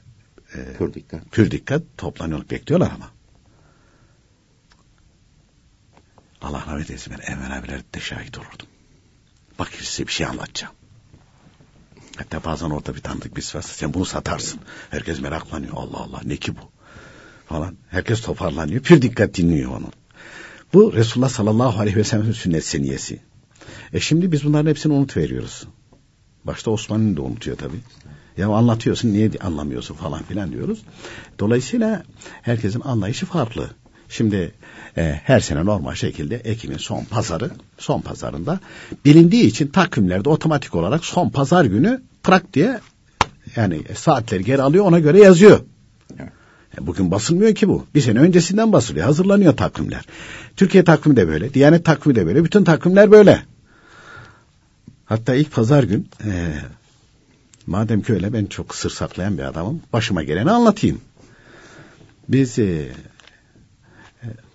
e, 0.56 0.74
Pür 0.78 0.94
dikkat. 0.94 1.32
pür 1.32 1.52
dikkat 1.52 1.84
toplanıyor 1.98 2.50
bekliyorlar 2.50 2.92
ama. 2.96 3.12
Allah 6.42 6.64
rahmet 6.68 6.90
eylesin 6.90 7.14
ben 7.14 7.34
Enver 7.34 7.58
abiler 7.58 7.82
de 7.96 8.00
şahit 8.00 8.38
olurdum. 8.38 8.68
Bak 9.60 9.70
size 9.82 10.08
bir 10.08 10.12
şey 10.12 10.26
anlatacağım. 10.26 10.79
Hatta 12.20 12.44
bazen 12.50 12.70
orada 12.70 12.96
bir 12.96 13.02
tanıdık 13.02 13.38
bir 13.38 13.42
varsa 13.42 13.62
sen 13.62 13.94
bunu 13.94 14.06
satarsın. 14.06 14.60
Herkes 14.90 15.22
meraklanıyor. 15.22 15.74
Allah 15.76 15.98
Allah 15.98 16.22
ne 16.26 16.38
ki 16.38 16.56
bu? 16.56 16.62
Falan. 17.46 17.78
Herkes 17.90 18.22
toparlanıyor. 18.22 18.82
Pür 18.82 19.02
dikkat 19.02 19.36
dinliyor 19.36 19.72
onu. 19.72 19.92
Bu 20.74 20.94
Resulullah 20.94 21.30
sallallahu 21.30 21.80
aleyhi 21.80 21.98
ve 21.98 22.04
sellem'in 22.04 22.32
sünnet 22.32 22.66
seniyesi. 22.66 23.20
E 23.94 24.00
şimdi 24.00 24.32
biz 24.32 24.44
bunların 24.44 24.70
hepsini 24.70 24.94
unutuveriyoruz. 24.94 25.64
Başta 26.44 26.72
Osman'ın 26.72 27.18
da 27.18 27.22
unutuyor 27.22 27.58
tabii. 27.58 27.80
Ya 28.38 28.50
anlatıyorsun 28.50 29.14
niye 29.14 29.32
anlamıyorsun 29.42 29.96
falan 29.96 30.24
filan 30.24 30.52
diyoruz. 30.52 30.82
Dolayısıyla 31.40 32.04
herkesin 32.42 32.82
anlayışı 32.82 33.26
farklı. 33.26 33.70
Şimdi 34.10 34.54
e, 34.98 35.20
her 35.24 35.40
sene 35.40 35.66
normal 35.66 35.96
şekilde 35.96 36.36
Ekim'in 36.36 36.78
son 36.78 37.04
pazarı, 37.04 37.52
son 37.78 38.02
pazarında 38.02 38.60
bilindiği 39.06 39.44
için 39.44 39.68
takvimlerde 39.68 40.30
otomatik 40.30 40.76
olarak 40.76 41.06
son 41.06 41.30
pazar 41.30 41.66
günü 41.66 42.09
trak 42.24 42.54
diye 42.54 42.80
yani 43.56 43.82
saatleri 43.96 44.44
geri 44.44 44.62
alıyor 44.62 44.86
ona 44.86 45.00
göre 45.00 45.20
yazıyor. 45.20 45.60
E, 46.78 46.88
Bugün 46.88 47.12
basılmıyor 47.12 47.56
ki 47.56 47.68
bu. 47.68 47.86
Bir 47.96 48.02
sene 48.02 48.20
öncesinden 48.20 48.74
basılıyor. 48.74 49.06
Hazırlanıyor 49.06 49.58
takvimler. 49.58 50.06
Türkiye 50.56 50.84
takvimi 50.84 51.16
de 51.16 51.28
böyle. 51.28 51.54
Diyanet 51.54 51.86
takvimi 51.86 52.16
de 52.16 52.26
böyle. 52.26 52.44
Bütün 52.44 52.64
takvimler 52.64 53.12
böyle. 53.12 53.44
Hatta 55.06 55.36
ilk 55.36 55.52
pazar 55.52 55.84
gün 55.84 56.10
e, 56.26 56.54
madem 57.68 58.02
ki 58.02 58.14
öyle 58.14 58.34
ben 58.34 58.46
çok 58.46 58.76
sır 58.76 58.90
saklayan 58.90 59.38
bir 59.38 59.44
adamım. 59.44 59.82
Başıma 59.94 60.24
geleni 60.24 60.52
anlatayım. 60.52 61.02
Biz 62.30 62.60
e, 62.60 62.92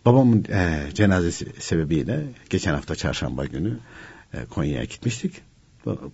Babamın 0.05 0.45
e, 0.45 0.83
cenazesi 0.95 1.47
sebebiyle 1.61 2.25
geçen 2.51 2.75
hafta 2.75 2.95
çarşamba 2.95 3.45
günü 3.45 3.79
e, 4.35 4.45
Konya'ya 4.45 4.85
gitmiştik. 4.85 5.33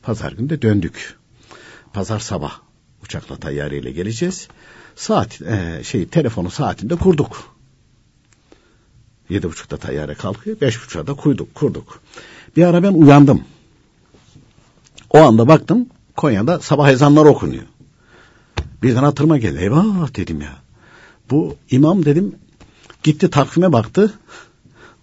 Pazar 0.02 0.32
günü 0.32 0.50
de 0.50 0.62
döndük. 0.62 1.19
Pazar 1.92 2.18
sabah 2.18 2.52
uçakla 3.04 3.36
tayyareyle 3.36 3.90
geleceğiz. 3.90 4.48
Saat 4.96 5.42
e, 5.42 5.80
şey 5.84 6.08
telefonu 6.08 6.50
saatinde 6.50 6.96
kurduk. 6.96 7.56
Yedi 9.28 9.48
buçukta 9.48 9.76
tayyare 9.76 10.14
kalkıyor. 10.14 10.60
Beş 10.60 10.76
buçukta 10.76 11.06
da 11.06 11.14
kurduk, 11.14 11.54
kurduk. 11.54 12.00
Bir 12.56 12.64
ara 12.64 12.82
ben 12.82 12.92
uyandım. 12.92 13.44
O 15.10 15.18
anda 15.18 15.48
baktım 15.48 15.86
Konya'da 16.16 16.60
sabah 16.60 16.90
ezanları 16.90 17.28
okunuyor. 17.28 17.64
Birden 18.82 19.02
hatırıma 19.02 19.38
geldi. 19.38 19.58
Eyvah 19.58 20.16
dedim 20.16 20.40
ya. 20.40 20.56
Bu 21.30 21.56
imam 21.70 22.04
dedim 22.04 22.34
Gitti 23.02 23.30
takvime 23.30 23.72
baktı. 23.72 24.12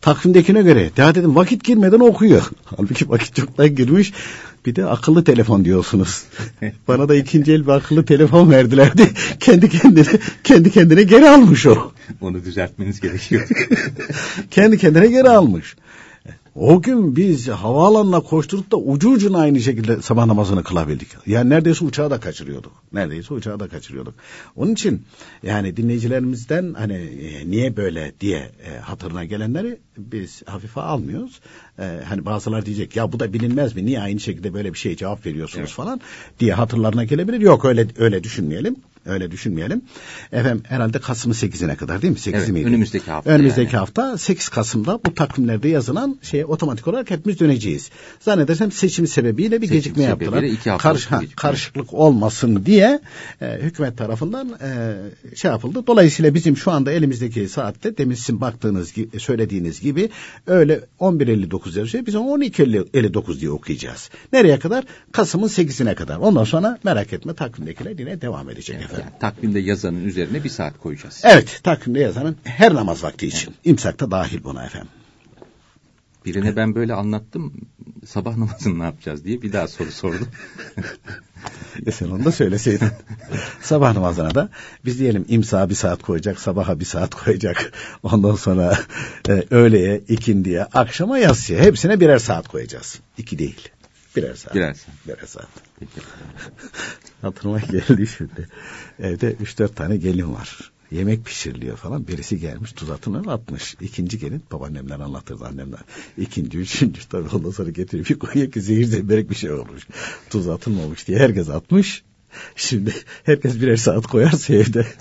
Takvimdekine 0.02 0.62
göre. 0.62 0.92
Ya 0.98 1.16
dedim 1.16 1.36
vakit 1.36 1.64
girmeden 1.64 2.00
okuyor. 2.00 2.52
Halbuki 2.66 3.10
vakit 3.10 3.36
çoktan 3.36 3.76
girmiş. 3.76 4.14
Bir 4.68 4.76
de 4.76 4.86
akıllı 4.86 5.24
telefon 5.24 5.66
diyorsunuz. 5.66 6.24
Bana 6.88 7.10
da 7.10 7.16
ikinci 7.16 7.54
el 7.54 7.68
bir 7.68 7.72
akıllı 7.72 8.06
telefon 8.06 8.52
verdilerdi. 8.52 9.10
kendi 9.40 9.70
kendine 9.70 10.06
kendi 10.44 10.72
kendine 10.72 11.04
geri 11.04 11.30
almış 11.30 11.66
o. 11.66 11.92
Onu 12.22 12.44
düzeltmeniz 12.46 13.00
gerekiyor. 13.00 13.48
kendi 14.52 14.78
kendine 14.78 15.08
geri 15.08 15.30
almış. 15.30 15.76
O 16.58 16.82
gün 16.82 17.16
biz 17.16 17.48
havaalanına 17.48 18.20
koşturup 18.20 18.72
da 18.72 18.78
ucu 18.78 19.10
ucuna 19.10 19.40
aynı 19.40 19.62
şekilde 19.62 20.02
sabah 20.02 20.26
namazını 20.26 20.64
kılabildik. 20.64 21.08
Yani 21.26 21.50
neredeyse 21.50 21.86
uçağı 21.86 22.12
da 22.12 22.20
kaçırıyorduk. 22.20 22.72
Neredeyse 22.94 23.34
uçağı 23.34 23.60
da 23.60 23.68
kaçırıyorduk. 23.68 24.14
Onun 24.56 24.74
için 24.74 25.02
yani 25.44 25.78
dinleyicilerimizden 25.78 26.74
hani 26.74 26.94
e, 26.94 27.50
niye 27.50 27.78
böyle 27.78 28.14
diye 28.22 28.52
e, 28.66 28.80
hatırına 28.80 29.26
gelenleri 29.26 29.80
biz 29.98 30.44
hafife 30.46 30.82
almıyoruz. 30.82 31.40
E, 31.80 32.00
hani 32.10 32.26
bazılar 32.26 32.66
diyecek 32.66 32.96
ya 32.96 33.12
bu 33.12 33.20
da 33.20 33.34
bilinmez 33.34 33.76
mi? 33.76 33.86
Niye 33.86 34.02
aynı 34.02 34.20
şekilde 34.20 34.54
böyle 34.54 34.74
bir 34.74 34.80
şey 34.80 34.96
cevap 34.96 35.26
veriyorsunuz 35.26 35.60
evet. 35.60 35.76
falan 35.76 36.02
diye 36.40 36.54
hatırlarına 36.54 37.04
gelebilir. 37.04 37.42
Yok 37.42 37.66
öyle 37.66 37.88
öyle 37.98 38.24
düşünmeyelim. 38.24 38.76
Öyle 39.08 39.32
düşünmeyelim. 39.32 39.82
Efendim 40.32 40.64
herhalde 40.68 41.00
Kasım'ın 41.00 41.36
8'ine 41.36 41.76
kadar 41.76 42.02
değil 42.02 42.14
mi? 42.14 42.20
8 42.20 42.40
evet, 42.40 42.50
miydi? 42.50 42.68
Önümüzdeki 42.68 43.12
hafta. 43.12 43.32
Önümüzdeki 43.32 43.76
yani. 43.76 43.80
hafta 43.80 44.18
8 44.18 44.50
Kasım'da 44.50 45.00
bu 45.06 45.14
takvimlerde 45.14 45.70
yazılan 45.70 46.20
şeye 46.22 46.46
otomatik 46.46 46.88
olarak 46.88 47.12
hepimiz 47.12 47.40
döneceğiz. 47.40 47.90
Zannedersem 48.20 48.72
seçim 48.72 49.08
sebebiyle 49.08 49.62
bir 49.62 49.68
seçim 49.68 49.78
gecikme 49.78 50.04
yaptılar. 50.04 50.46
Karış, 50.78 51.06
ha, 51.06 51.22
karışıklık 51.36 51.94
olmasın 51.94 52.66
diye 52.66 53.00
e, 53.42 53.58
hükümet 53.62 53.98
tarafından 53.98 54.50
e, 54.62 55.36
şey 55.36 55.52
yapıldı. 55.52 55.84
Dolayısıyla 55.88 56.34
bizim 56.34 56.58
şu 56.58 56.72
anda 56.72 56.92
elimizdeki 56.92 57.50
saatte 57.50 57.98
demin 57.98 58.16
sizin 58.16 58.42
baktığınız 58.42 58.94
gibi, 58.94 59.20
söylediğiniz 59.20 59.82
gibi 59.82 60.10
öyle 60.48 60.82
11.59 61.00 61.80
yazıyor. 61.80 62.06
Biz 62.06 62.16
onu 62.16 62.44
12.59 62.44 63.40
diye 63.40 63.52
okuyacağız. 63.52 64.10
Nereye 64.34 64.60
kadar? 64.60 64.86
Kasım'ın 65.12 65.48
8'ine 65.48 65.96
kadar. 65.96 66.18
Ondan 66.18 66.44
sonra 66.44 66.78
merak 66.84 67.14
etme 67.14 67.34
takvimdekiler 67.34 68.00
yine 68.00 68.22
devam 68.22 68.50
edecek 68.50 68.76
evet, 68.80 68.86
efendim. 68.86 68.97
Yani, 69.00 69.20
takvimde 69.20 69.60
yazanın 69.60 70.06
üzerine 70.06 70.44
bir 70.44 70.50
saat 70.50 70.80
koyacağız. 70.80 71.22
Evet 71.24 71.60
takvimde 71.64 72.00
yazanın 72.00 72.38
her 72.44 72.74
namaz 72.74 73.04
vakti 73.04 73.28
için. 73.28 73.48
Evet. 73.48 73.60
İmsak 73.64 74.00
da 74.00 74.12
dahil 74.12 74.44
buna 74.44 74.66
efendim. 74.66 74.90
Birine 76.26 76.56
ben 76.56 76.76
böyle 76.76 76.94
anlattım 76.94 77.54
sabah 78.06 78.38
namazını 78.38 78.80
ne 78.80 78.84
yapacağız 78.84 79.26
diye 79.26 79.42
bir 79.42 79.54
daha 79.54 79.68
soru 79.68 79.92
sordum. 79.92 80.28
e 81.86 81.92
sen 81.92 82.10
onu 82.10 82.26
da 82.26 82.32
söyleseydin. 82.32 82.90
sabah 83.62 83.94
namazına 83.94 84.36
da 84.36 84.50
biz 84.86 85.00
diyelim 85.00 85.26
imsa 85.28 85.70
bir 85.70 85.76
saat 85.76 86.04
koyacak, 86.04 86.40
sabaha 86.40 86.80
bir 86.80 86.86
saat 86.86 87.16
koyacak. 87.16 87.72
Ondan 88.04 88.36
sonra 88.36 88.78
e, 89.30 89.44
öğleye, 89.50 90.02
ikindiye, 90.08 90.64
akşama 90.64 91.18
yatsıya 91.18 91.60
hepsine 91.60 92.00
birer 92.00 92.20
saat 92.20 92.48
koyacağız. 92.48 93.00
İki 93.18 93.40
değil. 93.40 93.70
Birer 94.16 94.36
saat. 94.36 94.56
Birer 94.56 94.74
saat. 94.74 95.08
Birer 95.08 95.28
saat. 95.28 95.67
Hatırıma 97.22 97.60
geldi 97.60 98.08
şimdi. 98.18 98.48
Evde 99.00 99.34
üç 99.34 99.60
dört 99.60 99.76
tane 99.76 99.98
gelin 99.98 100.34
var. 100.34 100.72
Yemek 100.92 101.26
pişiriliyor 101.26 101.78
falan. 101.78 102.08
Birisi 102.08 102.40
gelmiş 102.40 102.72
tuz 102.72 102.90
atını 102.90 103.32
atmış. 103.32 103.76
İkinci 103.82 104.20
gelin 104.20 104.44
babaannemler 104.52 105.00
anlatırdı 105.00 105.46
annemler. 105.46 105.80
İkinci, 106.18 106.58
üçüncü 106.58 107.08
tabii 107.10 107.30
ondan 107.36 107.52
sonra 107.52 107.70
getiriyor. 107.70 108.10
Bir 108.10 108.20
koyuyor 108.20 108.52
ki 108.52 108.62
zehir 108.62 108.86
zemberek 108.86 109.30
bir 109.30 109.36
şey 109.36 109.52
olmuş. 109.52 109.88
Tuz 110.30 110.48
atılmamış 110.48 111.08
diye 111.08 111.20
herkes 111.20 111.50
atmış. 111.50 112.04
Şimdi 112.56 112.94
herkes 113.24 113.62
birer 113.62 113.78
saat 113.78 114.08
koyarsa 114.08 114.54
evde. 114.54 114.88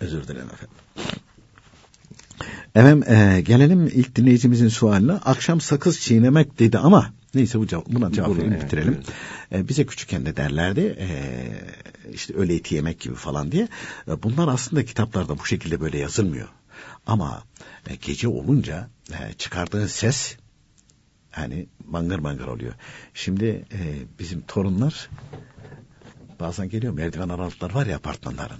Özür 0.00 0.28
dilerim 0.28 0.50
efendim. 0.50 0.76
Efendim 2.74 3.12
e, 3.12 3.40
gelelim 3.40 3.86
ilk 3.86 4.16
dinleyicimizin 4.16 4.68
sualine. 4.68 5.12
Akşam 5.12 5.60
sakız 5.60 6.00
çiğnemek 6.00 6.58
dedi 6.58 6.78
ama 6.78 7.12
neyse 7.34 7.58
bu 7.58 7.66
cevap, 7.66 7.86
buna 7.86 8.12
cevap 8.12 8.36
verelim 8.36 8.60
bitirelim. 8.60 9.00
evet. 9.52 9.64
E, 9.64 9.68
bize 9.68 9.86
küçükken 9.86 10.26
de 10.26 10.36
derlerdi 10.36 10.96
e, 11.00 11.08
işte 12.12 12.34
öyle 12.36 12.54
eti 12.54 12.74
yemek 12.74 13.00
gibi 13.00 13.14
falan 13.14 13.52
diye. 13.52 13.68
E, 14.08 14.22
bunlar 14.22 14.48
aslında 14.48 14.84
kitaplarda 14.84 15.38
bu 15.38 15.46
şekilde 15.46 15.80
böyle 15.80 15.98
yazılmıyor. 15.98 16.48
Ama 17.06 17.44
e, 17.86 17.94
gece 17.94 18.28
olunca 18.28 18.88
e, 19.12 19.32
çıkardığı 19.32 19.88
ses 19.88 20.36
yani 21.36 21.66
bangır 21.84 22.24
bangır 22.24 22.46
oluyor. 22.46 22.74
Şimdi 23.14 23.46
e, 23.46 23.78
bizim 24.18 24.40
torunlar 24.40 25.10
bazen 26.40 26.68
geliyor 26.68 26.92
merdiven 26.92 27.28
aralıkları 27.28 27.74
var 27.74 27.86
ya 27.86 27.96
apartmanların. 27.96 28.56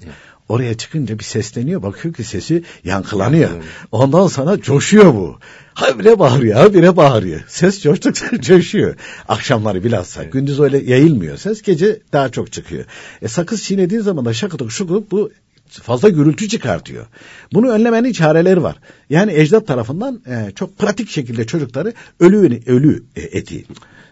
Oraya 0.48 0.76
çıkınca 0.76 1.18
bir 1.18 1.24
sesleniyor 1.24 1.82
bakıyor 1.82 2.14
ki 2.14 2.24
sesi 2.24 2.64
yankılanıyor. 2.84 3.40
Yankılanıyor. 3.40 3.70
Ondan 3.92 4.26
sonra 4.26 4.60
coşuyor 4.60 5.14
bu. 5.14 5.38
Habire 5.74 6.18
bağırıyor, 6.18 6.56
habire 6.56 6.96
bağırıyor. 6.96 7.40
Ses 7.48 7.82
coştukça 7.82 8.40
coşuyor. 8.40 8.94
Akşamları 9.28 9.84
bilhassa. 9.84 10.24
Gündüz 10.24 10.60
öyle 10.60 10.78
yayılmıyor 10.78 11.36
ses. 11.36 11.62
Gece 11.62 12.00
daha 12.12 12.28
çok 12.28 12.52
çıkıyor. 12.52 12.84
E 13.22 13.28
sakız 13.28 13.62
çiğnediğin 13.62 14.00
zaman 14.00 14.24
da 14.24 14.32
şakıdık 14.32 14.72
şukuduk 14.72 15.10
bu 15.10 15.30
fazla 15.68 16.08
gürültü 16.08 16.48
çıkartıyor. 16.48 17.06
Bunu 17.52 17.70
önlemenin 17.70 18.12
çareleri 18.12 18.62
var. 18.62 18.76
Yani 19.10 19.32
ecdat 19.32 19.66
tarafından 19.66 20.22
e, 20.26 20.52
çok 20.54 20.78
pratik 20.78 21.10
şekilde 21.10 21.46
çocukları 21.46 21.92
ölü 22.20 22.60
ölü 22.66 23.04
e, 23.16 23.22
eti 23.22 23.64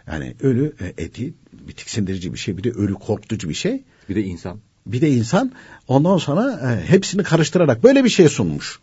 yani 0.06 0.34
ölü 0.42 0.72
e, 0.80 1.02
eti 1.04 1.34
bir 1.68 1.72
tiksindirici 1.72 2.32
bir 2.32 2.38
şey 2.38 2.56
bir 2.56 2.64
de 2.64 2.70
ölü 2.70 2.94
korkutucu 2.94 3.48
bir 3.48 3.54
şey 3.54 3.82
Bir 4.08 4.14
de 4.14 4.22
insan. 4.22 4.58
bir 4.86 5.00
de 5.00 5.10
insan 5.10 5.52
ondan 5.88 6.18
sonra 6.18 6.60
e, 6.72 6.88
hepsini 6.90 7.22
karıştırarak 7.22 7.82
böyle 7.84 8.04
bir 8.04 8.08
şey 8.08 8.28
sunmuş. 8.28 8.80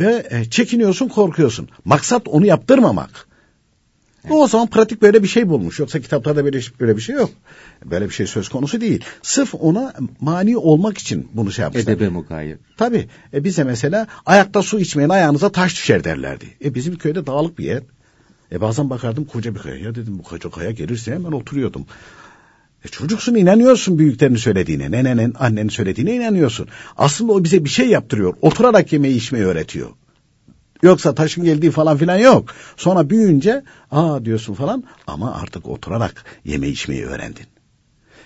Ve 0.00 0.26
e, 0.30 0.44
çekiniyorsun, 0.44 1.08
korkuyorsun. 1.08 1.68
Maksat 1.84 2.28
onu 2.28 2.46
yaptırmamak. 2.46 3.26
O 4.30 4.48
zaman 4.48 4.66
pratik 4.66 5.02
böyle 5.02 5.22
bir 5.22 5.28
şey 5.28 5.48
bulmuş. 5.48 5.78
Yoksa 5.78 6.00
kitaplarda 6.00 6.44
böyle, 6.44 6.60
böyle 6.80 6.96
bir 6.96 7.02
şey 7.02 7.14
yok. 7.14 7.30
Böyle 7.84 8.04
bir 8.04 8.14
şey 8.14 8.26
söz 8.26 8.48
konusu 8.48 8.80
değil. 8.80 9.04
Sırf 9.22 9.54
ona 9.54 9.94
mani 10.20 10.56
olmak 10.56 10.98
için 10.98 11.28
bunu 11.34 11.52
şey 11.52 11.62
yapmışlar. 11.62 11.92
Edebe 11.92 12.08
mukayir. 12.08 12.58
Tabii. 12.76 13.08
E 13.34 13.44
bize 13.44 13.64
mesela 13.64 14.06
ayakta 14.26 14.62
su 14.62 14.80
içmeyin 14.80 15.08
ayağınıza 15.08 15.52
taş 15.52 15.74
düşer 15.74 16.04
derlerdi. 16.04 16.44
E 16.64 16.74
bizim 16.74 16.98
köyde 16.98 17.26
dağlık 17.26 17.58
bir 17.58 17.64
yer. 17.64 17.82
E 18.52 18.60
bazen 18.60 18.90
bakardım 18.90 19.24
koca 19.24 19.54
bir 19.54 19.60
kaya. 19.60 19.76
Ya 19.76 19.94
dedim 19.94 20.18
bu 20.18 20.22
koca 20.22 20.50
kaya 20.50 20.70
gelirse 20.70 21.14
hemen 21.14 21.32
oturuyordum. 21.32 21.86
E 22.84 22.88
çocuksun 22.88 23.34
inanıyorsun 23.34 23.98
büyüklerin 23.98 24.36
söylediğine, 24.36 24.90
nenenin, 24.90 25.34
annenin 25.38 25.68
söylediğine 25.68 26.14
inanıyorsun. 26.14 26.68
Aslında 26.96 27.32
o 27.32 27.44
bize 27.44 27.64
bir 27.64 27.70
şey 27.70 27.88
yaptırıyor. 27.88 28.34
Oturarak 28.42 28.92
yemeği 28.92 29.16
içmeyi 29.16 29.44
öğretiyor. 29.44 29.90
Yoksa 30.82 31.14
taşın 31.14 31.44
geldiği 31.44 31.70
falan 31.70 31.96
filan 31.96 32.16
yok. 32.18 32.54
Sonra 32.76 33.10
büyüyünce 33.10 33.62
aa 33.90 34.24
diyorsun 34.24 34.54
falan 34.54 34.84
ama 35.06 35.34
artık 35.34 35.68
oturarak 35.68 36.24
yeme 36.44 36.68
içmeyi 36.68 37.04
öğrendin. 37.04 37.46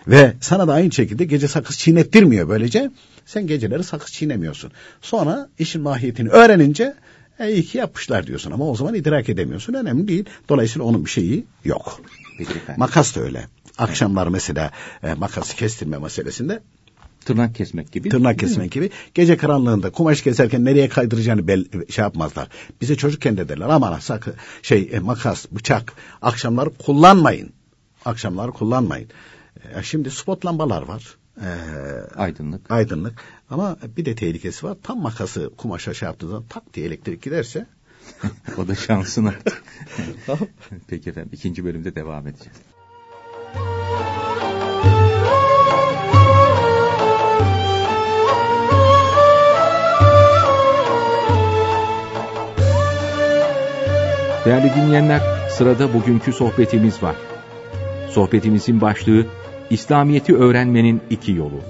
Ve 0.08 0.34
sana 0.40 0.68
da 0.68 0.72
aynı 0.72 0.92
şekilde 0.92 1.24
gece 1.24 1.48
sakız 1.48 1.78
çiğnettirmiyor 1.78 2.48
böylece. 2.48 2.90
Sen 3.26 3.46
geceleri 3.46 3.84
sakız 3.84 4.12
çiğnemiyorsun. 4.12 4.72
Sonra 5.02 5.48
işin 5.58 5.82
mahiyetini 5.82 6.28
öğrenince 6.28 6.94
e, 7.38 7.52
iyi 7.52 7.64
ki 7.64 7.78
yapmışlar 7.78 8.26
diyorsun 8.26 8.50
ama 8.50 8.70
o 8.70 8.76
zaman 8.76 8.94
idrak 8.94 9.28
edemiyorsun. 9.28 9.74
Önemli 9.74 10.08
değil. 10.08 10.24
Dolayısıyla 10.48 10.88
onun 10.88 11.04
bir 11.04 11.10
şeyi 11.10 11.44
yok. 11.64 12.00
Peki 12.38 12.50
efendim. 12.50 12.74
Makas 12.78 13.16
da 13.16 13.20
öyle. 13.20 13.48
Akşamlar 13.78 14.26
mesela 14.26 14.70
e, 15.02 15.14
makası 15.14 15.56
kestirme 15.56 15.98
meselesinde 15.98 16.60
Tırnak 17.24 17.54
kesmek 17.54 17.92
gibi. 17.92 18.08
tırnak 18.08 18.38
kesmek 18.38 18.72
gibi 18.72 18.90
gece 19.14 19.36
karanlığında 19.36 19.90
kumaş 19.90 20.22
keserken 20.22 20.64
nereye 20.64 20.88
kaydıracağını 20.88 21.48
bel, 21.48 21.64
şey 21.88 22.02
yapmazlar. 22.02 22.48
Bize 22.80 22.96
çocukken 22.96 23.36
de 23.36 23.48
derler 23.48 23.68
aman 23.68 23.98
sakın 23.98 24.34
şey 24.62 24.90
e, 24.92 24.98
makas, 24.98 25.46
bıçak 25.50 25.92
akşamları 26.22 26.70
kullanmayın. 26.70 27.52
Akşamları 28.04 28.52
kullanmayın. 28.52 29.08
E, 29.74 29.82
şimdi 29.82 30.10
spot 30.10 30.46
lambalar 30.46 30.82
var. 30.82 31.16
E, 31.40 31.48
Aydınlık. 32.16 32.70
aydınlık 32.70 33.14
ama 33.50 33.76
bir 33.96 34.04
de 34.04 34.14
tehlikesi 34.14 34.66
var. 34.66 34.76
Tam 34.82 35.02
makası 35.02 35.50
kumaşa 35.56 35.94
şey 35.94 36.06
yaptığı 36.06 36.28
zaman 36.28 36.44
tak 36.48 36.74
diye 36.74 36.86
elektrik 36.86 37.22
giderse 37.22 37.66
o 38.58 38.68
da 38.68 38.74
şansına. 38.74 39.34
Peki 40.88 41.10
efendim 41.10 41.30
ikinci 41.32 41.64
bölümde 41.64 41.94
devam 41.94 42.26
edeceğiz. 42.26 42.56
Değerli 54.44 54.74
dinleyenler, 54.74 55.20
sırada 55.50 55.94
bugünkü 55.94 56.32
sohbetimiz 56.32 57.02
var. 57.02 57.16
Sohbetimizin 58.10 58.80
başlığı 58.80 59.26
İslamiyeti 59.70 60.36
öğrenmenin 60.36 61.00
iki 61.10 61.32
yolu. 61.32 61.60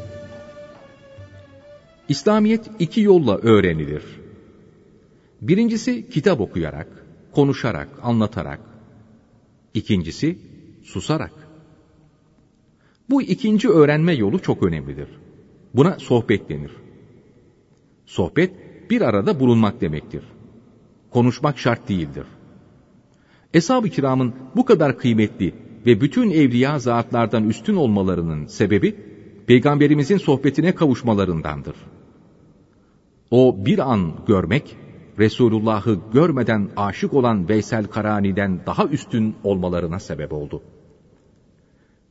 İslamiyet 2.08 2.70
iki 2.78 3.00
yolla 3.00 3.36
öğrenilir. 3.36 4.02
Birincisi 5.40 6.10
kitap 6.10 6.40
okuyarak, 6.40 6.88
konuşarak, 7.32 7.88
anlatarak. 8.02 8.60
İkincisi 9.74 10.38
susarak. 10.82 11.32
Bu 13.10 13.22
ikinci 13.22 13.68
öğrenme 13.68 14.12
yolu 14.12 14.42
çok 14.42 14.62
önemlidir. 14.62 15.08
Buna 15.74 15.98
sohbet 15.98 16.48
denir. 16.48 16.70
Sohbet 18.06 18.50
bir 18.90 19.00
arada 19.00 19.40
bulunmak 19.40 19.80
demektir. 19.80 20.22
Konuşmak 21.10 21.58
şart 21.58 21.88
değildir. 21.88 22.26
Eshab-ı 23.54 23.88
kiramın 23.88 24.34
bu 24.56 24.64
kadar 24.64 24.98
kıymetli 24.98 25.63
ve 25.86 26.00
bütün 26.00 26.30
evliya 26.30 26.78
zatlardan 26.78 27.48
üstün 27.48 27.76
olmalarının 27.76 28.46
sebebi 28.46 28.96
peygamberimizin 29.46 30.18
sohbetine 30.18 30.74
kavuşmalarındandır. 30.74 31.76
O 33.30 33.66
bir 33.66 33.92
an 33.92 34.12
görmek, 34.26 34.76
Resulullah'ı 35.18 35.98
görmeden 36.12 36.68
aşık 36.76 37.14
olan 37.14 37.48
Veysel 37.48 37.86
Karani'den 37.86 38.60
daha 38.66 38.86
üstün 38.86 39.34
olmalarına 39.44 39.98
sebep 39.98 40.32
oldu. 40.32 40.62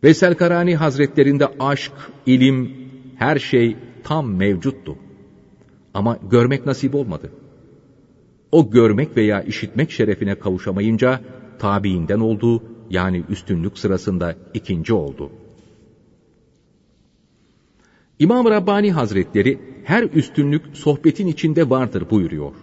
Veysel 0.03 0.35
Karani 0.35 0.75
Hazretlerinde 0.75 1.47
aşk, 1.59 1.91
ilim, 2.25 2.71
her 3.15 3.39
şey 3.39 3.77
tam 4.03 4.35
mevcuttu. 4.35 4.97
Ama 5.93 6.17
görmek 6.31 6.65
nasip 6.65 6.95
olmadı. 6.95 7.31
O 8.51 8.71
görmek 8.71 9.17
veya 9.17 9.41
işitmek 9.41 9.91
şerefine 9.91 10.35
kavuşamayınca 10.35 11.21
tabiinden 11.59 12.19
oldu, 12.19 12.63
yani 12.89 13.23
üstünlük 13.29 13.77
sırasında 13.77 14.35
ikinci 14.53 14.93
oldu. 14.93 15.31
İmam 18.19 18.45
Rabbani 18.45 18.91
Hazretleri 18.91 19.59
her 19.83 20.03
üstünlük 20.03 20.77
sohbetin 20.77 21.27
içinde 21.27 21.69
vardır 21.69 22.09
buyuruyor. 22.09 22.53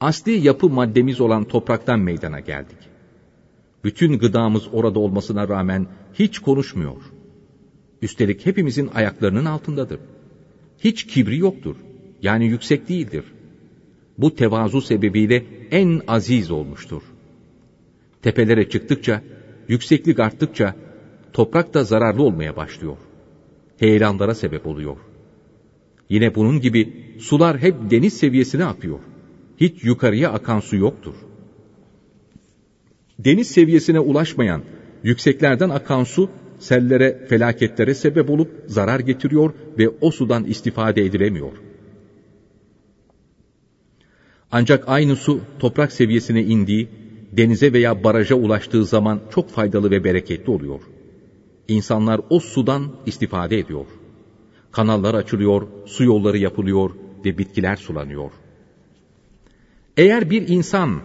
Asli 0.00 0.46
yapı 0.46 0.68
maddemiz 0.68 1.20
olan 1.20 1.44
topraktan 1.44 2.00
meydana 2.00 2.40
geldik. 2.40 2.78
Bütün 3.84 4.18
gıdamız 4.18 4.68
orada 4.72 4.98
olmasına 4.98 5.48
rağmen 5.48 5.86
hiç 6.14 6.38
konuşmuyor. 6.38 7.02
Üstelik 8.02 8.46
hepimizin 8.46 8.90
ayaklarının 8.94 9.44
altındadır. 9.44 10.00
Hiç 10.78 11.06
kibri 11.06 11.38
yoktur. 11.38 11.76
Yani 12.22 12.46
yüksek 12.46 12.88
değildir. 12.88 13.24
Bu 14.18 14.34
tevazu 14.34 14.80
sebebiyle 14.80 15.44
en 15.70 16.02
aziz 16.08 16.50
olmuştur. 16.50 17.02
Tepelere 18.24 18.68
çıktıkça, 18.68 19.22
yükseklik 19.68 20.18
arttıkça 20.20 20.74
toprak 21.32 21.74
da 21.74 21.84
zararlı 21.84 22.22
olmaya 22.22 22.56
başlıyor. 22.56 22.96
Heyelanlara 23.78 24.34
sebep 24.34 24.66
oluyor. 24.66 24.96
Yine 26.08 26.34
bunun 26.34 26.60
gibi 26.60 26.92
sular 27.20 27.58
hep 27.58 27.74
deniz 27.90 28.16
seviyesine 28.16 28.64
akıyor. 28.64 28.98
Hiç 29.60 29.84
yukarıya 29.84 30.32
akan 30.32 30.60
su 30.60 30.76
yoktur. 30.76 31.14
Deniz 33.18 33.50
seviyesine 33.50 34.00
ulaşmayan, 34.00 34.62
yükseklerden 35.02 35.70
akan 35.70 36.04
su 36.04 36.30
sellere, 36.58 37.26
felaketlere 37.28 37.94
sebep 37.94 38.30
olup 38.30 38.50
zarar 38.66 39.00
getiriyor 39.00 39.52
ve 39.78 39.88
o 40.00 40.10
sudan 40.10 40.44
istifade 40.44 41.04
edilemiyor. 41.04 41.52
Ancak 44.50 44.84
aynı 44.86 45.16
su 45.16 45.40
toprak 45.58 45.92
seviyesine 45.92 46.42
indiği, 46.42 47.03
denize 47.36 47.72
veya 47.72 48.04
baraja 48.04 48.34
ulaştığı 48.34 48.84
zaman 48.84 49.20
çok 49.30 49.50
faydalı 49.50 49.90
ve 49.90 50.04
bereketli 50.04 50.50
oluyor. 50.50 50.80
İnsanlar 51.68 52.20
o 52.30 52.40
sudan 52.40 52.82
istifade 53.06 53.58
ediyor. 53.58 53.86
Kanallar 54.72 55.14
açılıyor, 55.14 55.68
su 55.86 56.04
yolları 56.04 56.38
yapılıyor 56.38 56.90
ve 57.24 57.38
bitkiler 57.38 57.76
sulanıyor. 57.76 58.30
Eğer 59.96 60.30
bir 60.30 60.48
insan 60.48 61.00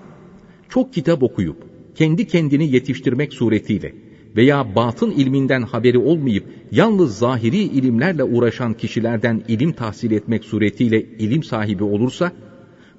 çok 0.69 0.93
kitap 0.93 1.23
okuyup 1.23 1.57
kendi 1.95 2.27
kendini 2.27 2.71
yetiştirmek 2.71 3.33
suretiyle 3.33 3.95
veya 4.35 4.75
batın 4.75 5.11
ilminden 5.11 5.61
haberi 5.61 5.97
olmayıp 5.97 6.45
yalnız 6.71 7.17
zahiri 7.17 7.57
ilimlerle 7.57 8.23
uğraşan 8.23 8.73
kişilerden 8.73 9.43
ilim 9.47 9.71
tahsil 9.71 10.11
etmek 10.11 10.45
suretiyle 10.45 11.01
ilim 11.01 11.43
sahibi 11.43 11.83
olursa, 11.83 12.31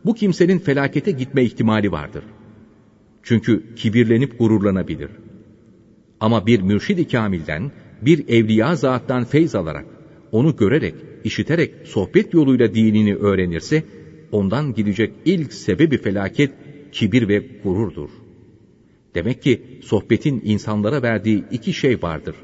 bu 0.05 0.15
kimsenin 0.15 0.59
felakete 0.59 1.11
gitme 1.11 1.45
ihtimali 1.45 1.93
vardır. 1.93 2.25
Çünkü 3.23 3.75
kibirlenip 3.77 4.39
gururlanabilir. 4.39 5.11
Ama 6.21 6.47
bir 6.47 6.61
mürşid-i 6.61 7.09
kamilden, 7.09 7.73
bir 8.03 8.29
evliya 8.29 8.77
zattan 8.77 9.25
feyz 9.25 9.55
alarak, 9.55 9.87
onu 10.33 10.57
görerek, 10.57 10.95
işiterek 11.25 11.75
sohbet 11.85 12.35
yoluyla 12.35 12.75
dinini 12.75 13.15
öğrenirse, 13.15 13.83
ondan 14.33 14.75
gidecek 14.75 15.13
ilk 15.25 15.53
sebebi 15.53 15.99
felaket 15.99 16.51
kibir 16.93 17.29
ve 17.29 17.47
gururdur. 17.65 18.11
Demek 19.15 19.43
ki 19.43 19.63
sohbetin 19.83 20.43
insanlara 20.45 21.03
verdiği 21.03 21.45
iki 21.51 21.73
şey 21.73 22.03
vardır. 22.03 22.35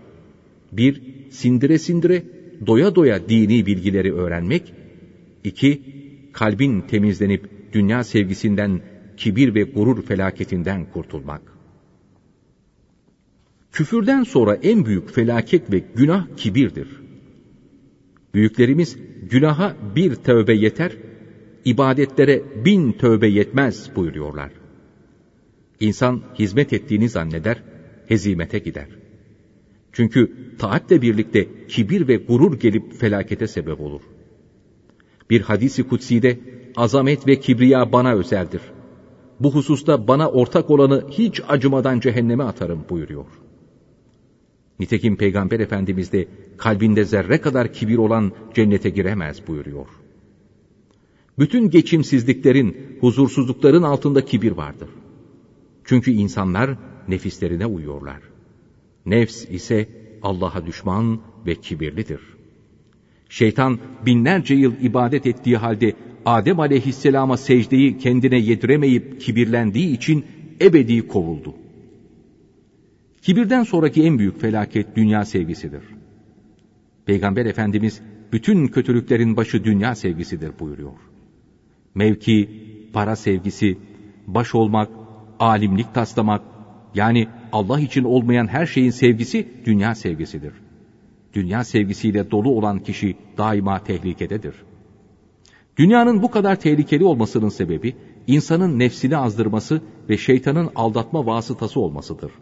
Bir, 0.72 1.02
sindire 1.30 1.78
sindire, 1.78 2.22
doya 2.66 2.94
doya 2.94 3.28
dini 3.28 3.66
bilgileri 3.66 4.14
öğrenmek. 4.14 4.72
İki, 5.44 5.82
kalbin 6.32 6.80
temizlenip 6.80 7.48
dünya 7.72 8.04
sevgisinden, 8.04 8.80
kibir 9.16 9.54
ve 9.54 9.62
gurur 9.62 10.02
felaketinden 10.02 10.90
kurtulmak. 10.92 11.42
Küfürden 13.72 14.22
sonra 14.22 14.54
en 14.54 14.86
büyük 14.86 15.10
felaket 15.10 15.72
ve 15.72 15.82
günah 15.94 16.36
kibirdir. 16.36 16.88
Büyüklerimiz 18.34 18.96
günaha 19.30 19.76
bir 19.96 20.14
tövbe 20.14 20.54
yeter, 20.54 20.92
ibadetlere 21.64 22.42
bin 22.64 22.92
tövbe 22.92 23.28
yetmez 23.28 23.90
buyuruyorlar. 23.96 24.50
İnsan 25.80 26.22
hizmet 26.38 26.72
ettiğini 26.72 27.08
zanneder, 27.08 27.62
hezimete 28.08 28.58
gider. 28.58 28.88
Çünkü 29.92 30.32
taatle 30.58 31.02
birlikte 31.02 31.66
kibir 31.68 32.08
ve 32.08 32.16
gurur 32.16 32.60
gelip 32.60 32.92
felakete 32.92 33.46
sebep 33.46 33.80
olur. 33.80 34.00
Bir 35.30 35.40
hadisi 35.40 35.82
kutsi'de 35.82 36.38
azamet 36.76 37.26
ve 37.26 37.40
kibriya 37.40 37.92
bana 37.92 38.14
özeldir. 38.14 38.60
Bu 39.40 39.54
hususta 39.54 40.08
bana 40.08 40.30
ortak 40.30 40.70
olanı 40.70 41.04
hiç 41.10 41.40
acımadan 41.48 42.00
cehenneme 42.00 42.44
atarım 42.44 42.84
buyuruyor. 42.90 43.26
Nitekim 44.78 45.16
Peygamber 45.16 45.60
Efendimiz 45.60 46.12
de 46.12 46.28
kalbinde 46.56 47.04
zerre 47.04 47.40
kadar 47.40 47.72
kibir 47.72 47.98
olan 47.98 48.32
cennete 48.54 48.90
giremez 48.90 49.48
buyuruyor. 49.48 49.86
Bütün 51.38 51.70
geçimsizliklerin, 51.70 52.76
huzursuzlukların 53.00 53.82
altında 53.82 54.24
kibir 54.24 54.52
vardır. 54.52 54.88
Çünkü 55.84 56.10
insanlar 56.10 56.78
nefislerine 57.08 57.66
uyuyorlar. 57.66 58.20
Nefs 59.06 59.44
ise 59.50 59.88
Allah'a 60.22 60.66
düşman 60.66 61.20
ve 61.46 61.54
kibirlidir. 61.54 62.20
Şeytan 63.28 63.78
binlerce 64.06 64.54
yıl 64.54 64.72
ibadet 64.80 65.26
ettiği 65.26 65.56
halde 65.56 65.94
Adem 66.26 66.60
aleyhisselama 66.60 67.36
secdeyi 67.36 67.98
kendine 67.98 68.38
yediremeyip 68.38 69.20
kibirlendiği 69.20 69.96
için 69.96 70.24
ebedi 70.60 71.08
kovuldu. 71.08 71.54
Kibirden 73.22 73.62
sonraki 73.62 74.02
en 74.02 74.18
büyük 74.18 74.40
felaket 74.40 74.96
dünya 74.96 75.24
sevgisidir. 75.24 75.82
Peygamber 77.04 77.46
Efendimiz 77.46 78.00
bütün 78.32 78.66
kötülüklerin 78.66 79.36
başı 79.36 79.64
dünya 79.64 79.94
sevgisidir 79.94 80.50
buyuruyor. 80.60 80.98
Mevki, 81.94 82.50
para 82.92 83.16
sevgisi, 83.16 83.78
baş 84.26 84.54
olmak, 84.54 84.90
alimlik 85.38 85.94
taslamak, 85.94 86.42
yani 86.94 87.28
Allah 87.52 87.80
için 87.80 88.04
olmayan 88.04 88.46
her 88.46 88.66
şeyin 88.66 88.90
sevgisi 88.90 89.48
dünya 89.64 89.94
sevgisidir. 89.94 90.52
Dünya 91.34 91.64
sevgisiyle 91.64 92.30
dolu 92.30 92.50
olan 92.50 92.78
kişi 92.78 93.16
daima 93.38 93.84
tehlikededir. 93.84 94.54
Dünyanın 95.76 96.22
bu 96.22 96.30
kadar 96.30 96.56
tehlikeli 96.56 97.04
olmasının 97.04 97.48
sebebi, 97.48 97.96
insanın 98.26 98.78
nefsini 98.78 99.16
azdırması 99.16 99.80
ve 100.08 100.16
şeytanın 100.16 100.70
aldatma 100.74 101.26
vasıtası 101.26 101.80
olmasıdır. 101.80 102.32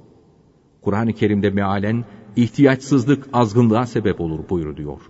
Kur'an-ı 0.82 1.12
Kerim'de 1.12 1.50
mealen, 1.50 2.04
ihtiyaçsızlık 2.36 3.28
azgınlığa 3.32 3.86
sebep 3.86 4.20
olur 4.20 4.48
buyuruluyor. 4.48 5.00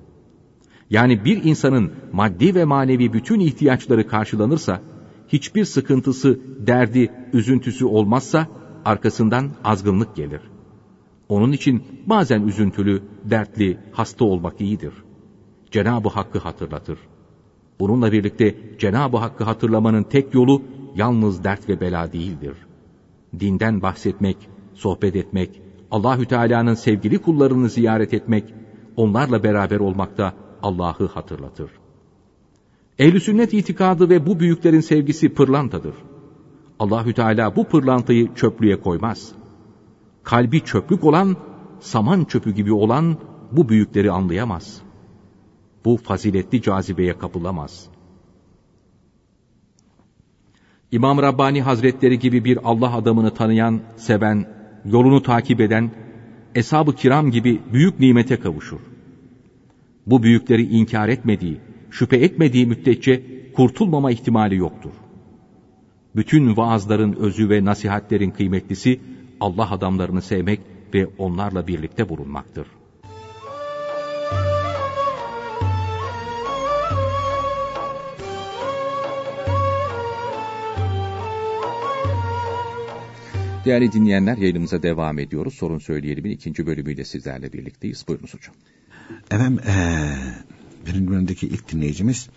Yani 0.91 1.25
bir 1.25 1.45
insanın 1.45 1.93
maddi 2.13 2.55
ve 2.55 2.65
manevi 2.65 3.13
bütün 3.13 3.41
ihtiyaçları 3.41 4.09
karşılanırsa, 4.09 4.81
hiçbir 5.29 5.65
sıkıntısı, 5.65 6.41
derdi, 6.67 7.13
üzüntüsü 7.33 7.85
olmazsa 7.85 8.49
arkasından 8.85 9.51
azgınlık 9.65 10.17
gelir. 10.17 10.41
Onun 11.29 11.53
için 11.53 11.83
bazen 12.07 12.43
üzüntülü, 12.43 13.03
dertli, 13.25 13.79
hasta 13.93 14.25
olmak 14.25 14.61
iyidir. 14.61 14.93
Cenab-ı 15.71 16.09
Hakk'ı 16.09 16.39
hatırlatır. 16.39 16.99
Bununla 17.81 18.13
birlikte 18.13 18.55
Cenab-ı 18.79 19.17
Hakk'ı 19.17 19.45
hatırlamanın 19.45 20.03
tek 20.03 20.35
yolu 20.35 20.63
yalnız 20.95 21.45
dert 21.45 21.69
ve 21.69 21.81
bela 21.81 22.13
değildir. 22.13 22.57
Dinden 23.41 23.83
bahsetmek, 23.83 24.37
sohbet 24.75 25.17
etmek, 25.17 25.63
Allahü 25.91 26.27
Teala'nın 26.27 26.75
sevgili 26.75 27.19
kullarını 27.19 27.69
ziyaret 27.69 28.15
etmek, 28.15 28.55
onlarla 28.97 29.45
beraber 29.45 29.81
olmakta 29.81 30.33
Allah'ı 30.63 31.07
hatırlatır. 31.07 31.71
Ehl-i 32.99 33.21
sünnet 33.21 33.55
itikadı 33.55 34.11
ve 34.11 34.27
bu 34.27 34.41
büyüklerin 34.41 34.81
sevgisi 34.81 35.35
pırlantadır. 35.35 35.95
Allahü 36.79 37.15
Teala 37.15 37.57
bu 37.57 37.65
pırlantayı 37.65 38.35
çöplüğe 38.35 38.81
koymaz. 38.81 39.33
Kalbi 40.23 40.61
çöplük 40.61 41.05
olan, 41.05 41.37
saman 41.81 42.25
çöpü 42.25 42.51
gibi 42.51 42.73
olan 42.73 43.17
bu 43.53 43.69
büyükleri 43.69 44.11
anlayamaz. 44.11 44.84
Bu 45.85 45.97
faziletli 45.97 46.63
cazibeye 46.63 47.19
kapılamaz. 47.19 47.89
İmam 50.93 51.19
Rabbani 51.19 51.63
Hazretleri 51.63 52.19
gibi 52.19 52.45
bir 52.45 52.59
Allah 52.65 52.95
adamını 52.97 53.35
tanıyan, 53.35 53.81
seven, 53.97 54.47
yolunu 54.85 55.23
takip 55.23 55.61
eden, 55.61 55.91
eshab-ı 56.55 56.95
kiram 56.95 57.31
gibi 57.31 57.61
büyük 57.73 58.01
nimete 58.01 58.37
kavuşur. 58.41 58.81
Bu 60.07 60.23
büyükleri 60.23 60.63
inkar 60.63 61.09
etmediği, 61.09 61.61
şüphe 61.91 62.17
etmediği 62.17 62.67
müddetçe 62.67 63.23
kurtulmama 63.53 64.11
ihtimali 64.11 64.57
yoktur. 64.57 64.93
Bütün 66.17 66.57
vaazların 66.57 67.13
özü 67.13 67.51
ve 67.51 67.65
nasihatlerin 67.65 68.31
kıymetlisi 68.31 69.01
Allah 69.41 69.71
adamlarını 69.71 70.23
sevmek 70.23 70.61
ve 70.95 71.07
onlarla 71.19 71.67
birlikte 71.67 72.09
bulunmaktır. 72.09 72.67
Değerli 83.65 83.93
dinleyenler 83.93 84.37
yayınımıza 84.37 84.83
devam 84.83 85.19
ediyoruz. 85.19 85.55
Sorun 85.55 85.79
Söyleyelim'in 85.79 86.31
ikinci 86.31 86.67
bölümüyle 86.67 87.05
sizlerle 87.05 87.53
birlikteyiz. 87.53 88.05
Buyurunuz 88.09 88.35
hocam. 88.35 88.55
Efendim 89.31 89.61
ee, 89.67 90.17
birinci 90.87 91.11
bölümdeki 91.11 91.47
ilk 91.47 91.73
dinleyicimiz 91.73 92.29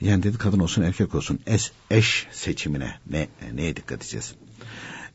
yani 0.00 0.22
dedi 0.22 0.38
kadın 0.38 0.60
olsun 0.60 0.82
erkek 0.82 1.14
olsun 1.14 1.40
es, 1.46 1.72
eş 1.90 2.26
seçimine 2.32 2.94
ne 3.10 3.28
neye 3.54 3.76
dikkat 3.76 3.98
edeceğiz? 3.98 4.34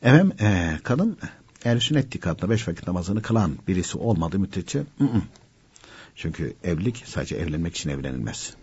Efendim 0.02 0.32
ee, 0.40 0.78
kadın 0.82 1.18
eğer 1.64 1.80
sünnet 1.80 2.12
dikkatla 2.12 2.50
beş 2.50 2.68
vakit 2.68 2.86
namazını 2.86 3.22
kılan 3.22 3.52
birisi 3.68 3.98
olmadığı 3.98 4.38
müddetçe 4.38 4.78
ı 4.78 4.84
-ı. 5.00 5.20
çünkü 6.14 6.54
evlilik 6.64 7.02
sadece 7.06 7.36
evlenmek 7.36 7.76
için 7.76 7.90
evlenilmez. 7.90 8.54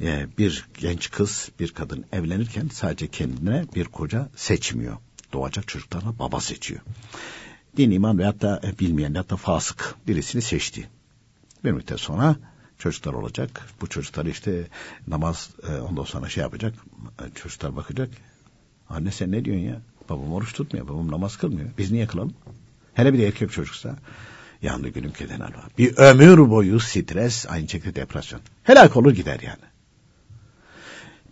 Ee, 0.00 0.26
bir 0.38 0.68
genç 0.78 1.10
kız 1.10 1.50
bir 1.60 1.72
kadın 1.72 2.04
evlenirken 2.12 2.68
sadece 2.72 3.06
kendine 3.06 3.64
bir 3.74 3.84
koca 3.84 4.28
seçmiyor. 4.36 4.96
Doğacak 5.34 5.68
çocuklarına 5.68 6.18
baba 6.18 6.40
seçiyor. 6.40 6.80
Din, 7.76 7.90
iman 7.90 8.18
veyahut 8.18 8.42
da 8.42 8.62
bilmeyen 8.80 9.12
veyahut 9.12 9.30
da 9.30 9.36
fasık 9.36 9.94
birisini 10.08 10.42
seçti. 10.42 10.88
Bir 11.64 11.72
müddet 11.72 12.00
sonra 12.00 12.36
çocuklar 12.78 13.12
olacak. 13.12 13.68
Bu 13.80 13.86
çocuklar 13.86 14.26
işte 14.26 14.66
namaz 15.08 15.50
e, 15.68 15.80
ondan 15.80 16.04
sonra 16.04 16.28
şey 16.28 16.42
yapacak. 16.42 16.74
Çocuklar 17.34 17.76
bakacak. 17.76 18.10
Anne 18.88 19.10
sen 19.10 19.32
ne 19.32 19.44
diyorsun 19.44 19.64
ya? 19.64 19.80
Babam 20.08 20.32
oruç 20.32 20.52
tutmuyor. 20.52 20.88
Babam 20.88 21.10
namaz 21.10 21.36
kılmıyor. 21.36 21.70
Biz 21.78 21.90
niye 21.90 22.06
kılalım? 22.06 22.34
Hele 22.94 23.12
bir 23.12 23.18
de 23.18 23.26
erkek 23.26 23.52
çocuksa. 23.52 23.96
Yandı 24.62 24.88
gülüm 24.88 25.12
keden 25.12 25.40
alva. 25.40 25.64
Bir 25.78 25.96
ömür 25.96 26.50
boyu 26.50 26.80
stres, 26.80 27.46
aynı 27.48 27.68
şekilde 27.68 27.94
depresyon. 27.94 28.40
Helak 28.62 28.96
olur 28.96 29.12
gider 29.12 29.40
yani. 29.40 29.73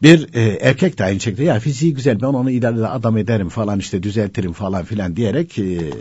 Bir 0.03 0.35
e, 0.35 0.59
erkek 0.61 0.99
de 0.99 1.05
aynı 1.05 1.21
şekilde 1.21 1.45
ya 1.45 1.61
fiziği 1.61 1.95
güzel 1.95 2.21
ben 2.21 2.27
onu 2.27 2.51
ileride 2.51 2.89
adam 2.89 3.17
ederim 3.17 3.49
falan 3.49 3.79
işte 3.79 4.03
düzeltirim 4.03 4.53
falan 4.53 4.85
filan 4.85 5.17
diyerek 5.17 5.59
e, 5.59 5.93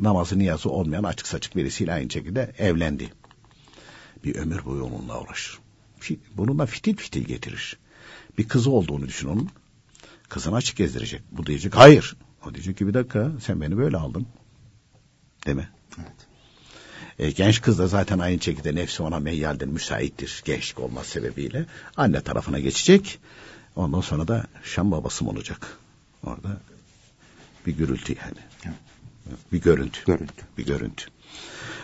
namazı 0.00 0.38
niyazı 0.38 0.70
olmayan 0.70 1.04
açık 1.04 1.26
saçık 1.26 1.56
birisiyle 1.56 1.92
aynı 1.92 2.10
şekilde 2.10 2.52
evlendi 2.58 3.12
bir 4.24 4.34
ömür 4.34 4.64
boyu 4.64 4.84
onunla 4.84 5.20
uğraşır. 5.20 5.58
Bununla 6.36 6.66
fitil 6.66 6.96
fitil 6.96 7.24
getirir. 7.24 7.78
Bir 8.38 8.48
kızı 8.48 8.70
olduğunu 8.70 9.08
düşün 9.08 9.28
onun. 9.28 9.48
Kızını 10.28 10.56
açık 10.56 10.76
gezdirecek. 10.76 11.22
Bu 11.32 11.46
diyecek 11.46 11.76
hayır. 11.76 12.16
O 12.46 12.54
diyecek 12.54 12.76
ki 12.76 12.86
bir 12.86 12.94
dakika 12.94 13.32
sen 13.40 13.60
beni 13.60 13.76
böyle 13.78 13.96
aldın. 13.96 14.26
Değil 15.46 15.56
mi? 15.56 15.68
E, 17.20 17.30
genç 17.30 17.60
kız 17.60 17.78
da 17.78 17.86
zaten 17.86 18.18
aynı 18.18 18.40
şekilde 18.42 18.74
nefsi 18.74 19.02
ona 19.02 19.20
meyyaldir, 19.20 19.66
müsaittir 19.66 20.42
gençlik 20.44 20.80
olması 20.80 21.10
sebebiyle. 21.10 21.66
Anne 21.96 22.20
tarafına 22.20 22.58
geçecek. 22.58 23.18
Ondan 23.76 24.00
sonra 24.00 24.28
da 24.28 24.46
Şam 24.62 24.90
babası 24.90 25.24
mı 25.24 25.30
olacak? 25.30 25.78
Orada 26.24 26.60
bir 27.66 27.76
gürültü 27.76 28.14
yani. 28.24 28.74
Bir 29.52 29.60
görüntü. 29.60 30.00
Görüntü. 30.06 30.44
Bir 30.58 30.66
görüntü. 30.66 31.04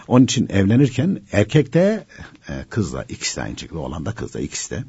Onun 0.08 0.24
için 0.24 0.48
evlenirken 0.48 1.22
erkek 1.32 1.72
de 1.72 2.06
e, 2.48 2.64
kız 2.70 2.92
da 2.92 3.04
ikisi 3.04 3.36
de 3.36 3.42
aynı 3.42 3.58
şekilde 3.58 3.78
olan 3.78 4.06
da 4.06 4.12
kız 4.12 4.34
da 4.34 4.40
ikisi 4.40 4.70
de 4.70 4.84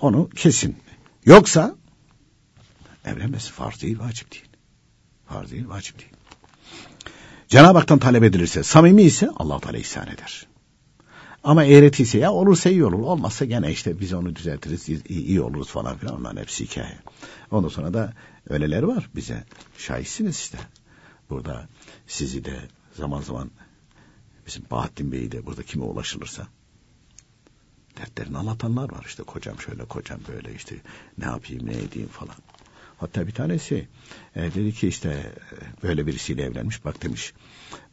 onu 0.00 0.30
kesin. 0.30 0.76
Yoksa 1.24 1.76
evlenmesi 3.04 3.52
farz 3.52 3.82
değil, 3.82 3.98
vacip 3.98 4.32
değil. 4.32 4.48
Farz 5.26 5.50
değil, 5.50 5.68
vacip 5.68 5.98
değil. 5.98 6.12
Cenab-ı 7.50 7.78
Hak'tan 7.78 7.98
talep 7.98 8.22
edilirse, 8.22 8.62
samimi 8.62 9.02
ise 9.02 9.30
allah 9.36 9.60
Teala 9.60 9.78
ihsan 9.78 10.08
eder. 10.08 10.46
Ama 11.44 11.64
eğreti 11.64 12.02
ise 12.02 12.18
ya 12.18 12.32
olursa 12.32 12.70
iyi 12.70 12.84
olur, 12.84 12.98
olmazsa 12.98 13.44
gene 13.44 13.72
işte 13.72 14.00
biz 14.00 14.12
onu 14.12 14.36
düzeltiriz, 14.36 14.88
iyi, 14.88 15.40
oluruz 15.40 15.68
falan 15.68 15.96
filan 15.96 16.20
onların 16.20 16.40
hepsi 16.40 16.64
hikaye. 16.64 16.98
Ondan 17.50 17.68
sonra 17.68 17.94
da 17.94 18.12
öyleleri 18.48 18.88
var 18.88 19.10
bize. 19.16 19.44
Şahitsiniz 19.78 20.38
işte. 20.38 20.58
Burada 21.30 21.68
sizi 22.06 22.44
de 22.44 22.60
zaman 22.96 23.20
zaman 23.20 23.50
bizim 24.46 24.62
Bahattin 24.70 25.12
Bey'i 25.12 25.32
de 25.32 25.46
burada 25.46 25.62
kime 25.62 25.84
ulaşılırsa 25.84 26.46
dertlerini 27.96 28.38
anlatanlar 28.38 28.92
var 28.92 29.04
işte 29.06 29.22
kocam 29.22 29.60
şöyle 29.60 29.84
kocam 29.84 30.20
böyle 30.28 30.54
işte 30.54 30.76
ne 31.18 31.24
yapayım 31.24 31.66
ne 31.66 31.72
edeyim 31.72 32.08
falan. 32.08 32.36
Hatta 33.00 33.26
bir 33.26 33.32
tanesi 33.32 33.88
e, 34.36 34.42
dedi 34.42 34.72
ki 34.72 34.88
işte 34.88 35.08
e, 35.08 35.82
böyle 35.82 36.06
birisiyle 36.06 36.42
evlenmiş 36.42 36.84
bak 36.84 37.02
demiş 37.02 37.32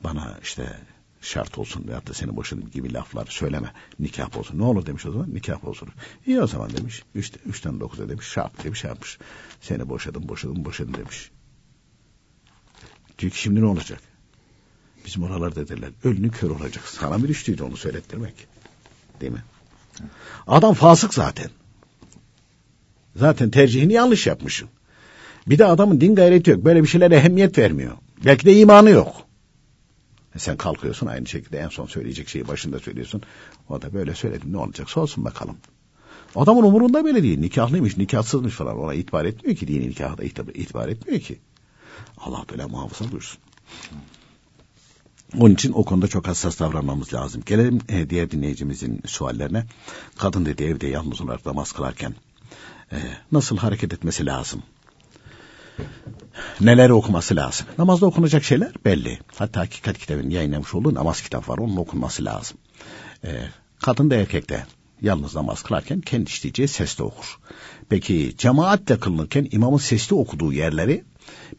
bana 0.03 0.39
işte 0.43 0.79
şart 1.21 1.57
olsun 1.57 1.87
veyahut 1.87 2.07
da 2.07 2.13
seni 2.13 2.35
boşadım 2.35 2.71
gibi 2.71 2.93
laflar 2.93 3.25
söyleme 3.25 3.73
nikah 3.99 4.37
olsun. 4.37 4.59
Ne 4.59 4.63
olur 4.63 4.85
demiş 4.85 5.05
o 5.05 5.11
zaman 5.11 5.33
nikah 5.33 5.65
olsun. 5.65 5.89
İyi 6.25 6.41
o 6.41 6.47
zaman 6.47 6.77
demiş. 6.77 7.03
Üç, 7.15 7.31
üçten 7.45 7.79
dokuza 7.79 8.09
demiş 8.09 8.27
şart 8.27 8.63
demiş 8.63 8.79
şey 8.79 8.89
yapmış. 8.89 9.17
Seni 9.61 9.89
boşadım 9.89 10.27
boşadım 10.27 10.65
boşadım 10.65 10.93
demiş. 10.93 11.31
Diyor 13.19 13.31
ki 13.31 13.41
şimdi 13.41 13.61
ne 13.61 13.65
olacak? 13.65 14.01
Bizim 15.05 15.23
oralarda 15.23 15.67
derler 15.67 15.89
ölünü 16.03 16.31
kör 16.31 16.49
olacak. 16.49 16.83
Sana 16.87 17.17
mı 17.17 17.27
düştüydü 17.27 17.63
onu 17.63 17.77
söylettirmek? 17.77 18.47
Değil 19.21 19.31
mi? 19.31 19.43
Adam 20.47 20.73
fasık 20.73 21.13
zaten. 21.13 21.49
Zaten 23.15 23.49
tercihini 23.49 23.93
yanlış 23.93 24.27
yapmışsın. 24.27 24.69
Bir 25.47 25.57
de 25.57 25.65
adamın 25.65 26.01
din 26.01 26.15
gayreti 26.15 26.51
yok. 26.51 26.65
Böyle 26.65 26.83
bir 26.83 26.87
şeylere 26.87 27.15
ehemmiyet 27.15 27.57
vermiyor. 27.57 27.91
Belki 28.25 28.45
de 28.45 28.59
imanı 28.59 28.89
yok. 28.89 29.15
E 30.35 30.39
sen 30.39 30.57
kalkıyorsun 30.57 31.07
aynı 31.07 31.27
şekilde 31.27 31.57
en 31.57 31.69
son 31.69 31.85
söyleyecek 31.85 32.29
şeyi 32.29 32.47
başında 32.47 32.79
söylüyorsun. 32.79 33.21
O 33.69 33.81
da 33.81 33.93
böyle 33.93 34.15
söyledim 34.15 34.53
ne 34.53 34.57
olacaksa 34.57 35.01
olsun 35.01 35.25
bakalım. 35.25 35.57
Adamın 36.35 36.63
umurunda 36.63 37.03
böyle 37.03 37.23
değil. 37.23 37.39
Nikahlıymış, 37.39 37.97
nikahsızmış 37.97 38.53
falan. 38.53 38.79
Ona 38.79 38.93
itibar 38.93 39.25
etmiyor 39.25 39.57
ki. 39.57 39.67
Dini 39.67 39.89
nikahda 39.89 40.23
itibar 40.53 40.87
etmiyor 40.87 41.21
ki. 41.21 41.39
Allah 42.17 42.45
böyle 42.51 42.65
muhafaza 42.65 43.11
buyursun. 43.11 43.39
Onun 45.37 45.53
için 45.53 45.73
o 45.73 45.85
konuda 45.85 46.07
çok 46.07 46.27
hassas 46.27 46.59
davranmamız 46.59 47.13
lazım. 47.13 47.43
Gelelim 47.45 47.79
e, 47.89 48.09
diğer 48.09 48.31
dinleyicimizin 48.31 49.01
suallerine. 49.05 49.65
Kadın 50.17 50.45
dedi 50.45 50.63
evde 50.63 50.87
yalnız 50.87 51.21
olarak 51.21 51.45
namaz 51.45 51.71
kılarken 51.71 52.15
e, 52.91 52.97
nasıl 53.31 53.57
hareket 53.57 53.93
etmesi 53.93 54.25
lazım? 54.25 54.63
Neler 56.61 56.89
okuması 56.89 57.35
lazım? 57.35 57.67
Namazda 57.77 58.05
okunacak 58.05 58.43
şeyler 58.43 58.71
belli. 58.85 59.19
Hatta 59.35 59.59
Hakikat 59.59 59.97
kitabının 59.97 60.29
yayınlamış 60.29 60.73
olduğu 60.73 60.93
namaz 60.93 61.21
kitabı 61.21 61.51
var. 61.51 61.57
Onun 61.57 61.77
okunması 61.77 62.25
lazım. 62.25 62.57
E, 63.23 63.29
kadın 63.79 64.09
da 64.09 64.15
erkek 64.15 64.49
de 64.49 64.63
yalnız 65.01 65.35
namaz 65.35 65.63
kılarken 65.63 66.01
kendi 66.01 66.29
işleyeceği 66.29 66.67
sesle 66.67 67.03
okur. 67.03 67.39
Peki 67.89 68.33
cemaatle 68.37 68.99
kılınırken 68.99 69.47
imamın 69.51 69.77
sesli 69.77 70.15
okuduğu 70.15 70.53
yerleri 70.53 71.03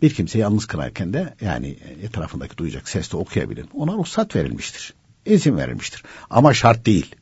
bir 0.03 0.15
kimse 0.15 0.39
yalnız 0.39 0.67
kılarken 0.67 1.13
de 1.13 1.35
yani 1.41 1.79
etrafındaki 2.03 2.57
duyacak 2.57 2.89
sesle 2.89 3.19
okuyabilir. 3.19 3.67
Ona 3.75 3.93
ruhsat 3.93 4.37
verilmiştir. 4.37 4.95
İzin 5.27 5.57
verilmiştir. 5.57 6.03
Ama 6.31 6.55
şart 6.55 6.87
değil. 6.87 7.15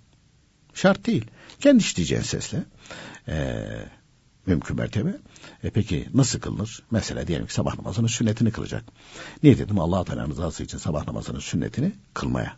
Şart 0.75 1.07
değil. 1.07 1.25
Kendi 1.61 1.79
işleyeceğin 1.79 2.23
sesle 2.23 2.59
e, 3.29 3.65
mümkün 4.47 4.77
mertebe. 4.77 5.17
E 5.67 5.71
peki 5.71 6.09
nasıl 6.15 6.41
kılınır? 6.41 6.83
Mesela 6.91 7.27
diyelim 7.27 7.47
ki 7.47 7.55
sabah 7.55 7.79
namazının 7.79 8.07
sünnetini 8.07 8.51
kılacak. 8.51 8.85
Niye 9.43 9.59
dedim? 9.59 9.79
Allah 9.79 10.05
Teala'nın 10.05 10.31
rızası 10.31 10.63
için 10.63 10.79
sabah 10.79 11.07
namazının 11.07 11.39
sünnetini 11.39 11.93
kılmaya. 12.15 12.57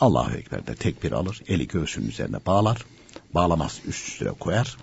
Allahu 0.00 0.32
Ekber'de 0.32 0.74
tekbir 0.74 1.12
alır, 1.12 1.42
eli 1.48 1.68
göğsünün 1.68 2.08
üzerine 2.08 2.36
bağlar, 2.46 2.84
bağlamaz 3.34 3.80
üst 3.86 4.08
üstüne 4.08 4.30
koyar. 4.30 4.76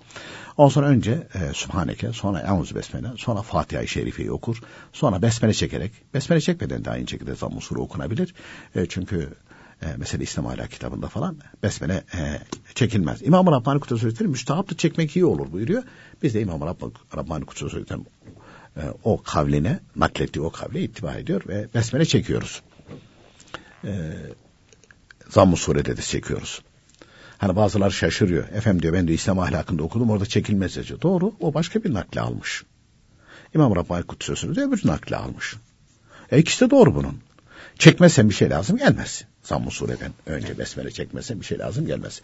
Ondan 0.56 0.68
sonra 0.68 0.86
önce 0.86 1.28
e, 1.34 1.52
Subhaneke, 1.54 2.12
sonra 2.12 2.40
Eûzü 2.40 2.74
Besmele, 2.74 3.08
sonra 3.16 3.42
Fatiha-i 3.42 3.88
Şerife'yi 3.88 4.32
okur, 4.32 4.62
sonra 4.92 5.22
Besmele 5.22 5.54
çekerek, 5.54 5.92
Besmele 6.14 6.40
çekmeden 6.40 6.84
de 6.84 6.90
aynı 6.90 7.08
şekilde 7.08 7.36
Sure 7.36 7.80
okunabilir. 7.80 8.34
E, 8.74 8.86
çünkü 8.86 9.34
e, 9.82 9.86
mesela 9.96 10.22
İslam 10.22 10.46
Ahlak 10.46 10.70
kitabında 10.70 11.08
falan 11.08 11.38
Besmele 11.62 12.04
e, 12.14 12.40
çekilmez. 12.74 13.22
İmam-ı 13.22 13.50
Rabbani 13.52 13.80
Kutusu 13.80 14.06
Hazretleri 14.06 14.28
müstahaplı 14.28 14.76
çekmek 14.76 15.16
iyi 15.16 15.24
olur 15.24 15.52
buyuruyor. 15.52 15.82
Biz 16.22 16.34
de 16.34 16.40
İmam-ı 16.40 16.74
Rabbani 17.16 17.44
Kutusu 17.44 17.66
Hazretleri 17.66 18.00
e, 18.76 18.82
o 19.04 19.22
kavline, 19.22 19.80
naklettiği 19.96 20.44
o 20.44 20.50
kavle 20.50 20.82
ittiba 20.82 21.14
ediyor 21.14 21.42
ve 21.48 21.68
Besmele 21.74 22.04
çekiyoruz. 22.04 22.62
E, 23.84 24.12
Zamm-ı 25.28 25.56
Sure'de 25.56 25.96
de 25.96 26.02
çekiyoruz. 26.02 26.62
Hani 27.38 27.56
bazılar 27.56 27.90
şaşırıyor. 27.90 28.48
Efendim 28.48 28.82
diyor 28.82 28.94
ben 28.94 29.08
de 29.08 29.12
İslam 29.12 29.38
ahlakında 29.38 29.82
okudum 29.82 30.10
orada 30.10 30.26
çekilmez 30.26 30.76
yazıyor. 30.76 31.00
Doğru 31.00 31.32
o 31.40 31.54
başka 31.54 31.84
bir 31.84 31.94
nakle 31.94 32.20
almış. 32.20 32.64
İmam 33.54 33.76
Rabbani 33.76 34.02
Kutsesi'ni 34.02 34.56
de 34.56 34.62
öbür 34.62 34.80
nakle 34.84 35.16
almış. 35.16 35.56
E 36.32 36.38
ikisi 36.38 36.66
de 36.66 36.70
doğru 36.70 36.94
bunun. 36.94 37.18
Çekmezsen 37.78 38.28
bir 38.28 38.34
şey 38.34 38.50
lazım 38.50 38.76
gelmez. 38.76 39.24
Zamm-ı 39.48 39.70
Sure'den 39.70 40.12
önce 40.26 40.58
besmele 40.58 40.90
çekmezsen 40.90 41.40
bir 41.40 41.44
şey 41.44 41.58
lazım 41.58 41.86
gelmez. 41.86 42.20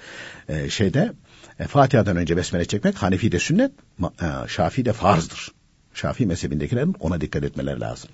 Ee, 0.49 0.71
şeyde 0.71 1.13
e, 1.59 1.67
Fatiha'dan 1.67 2.17
önce 2.17 2.37
besmele 2.37 2.65
çekmek 2.65 2.97
Hanefi'de 2.97 3.39
sünnet, 3.39 3.73
e, 4.03 4.49
Şafii'de 4.49 4.93
farzdır. 4.93 5.53
Şafii 5.95 6.27
mezhebindekilerin 6.27 6.95
ona 7.01 7.21
dikkat 7.21 7.45
etmeleri 7.45 7.81
lazım. 7.81 8.11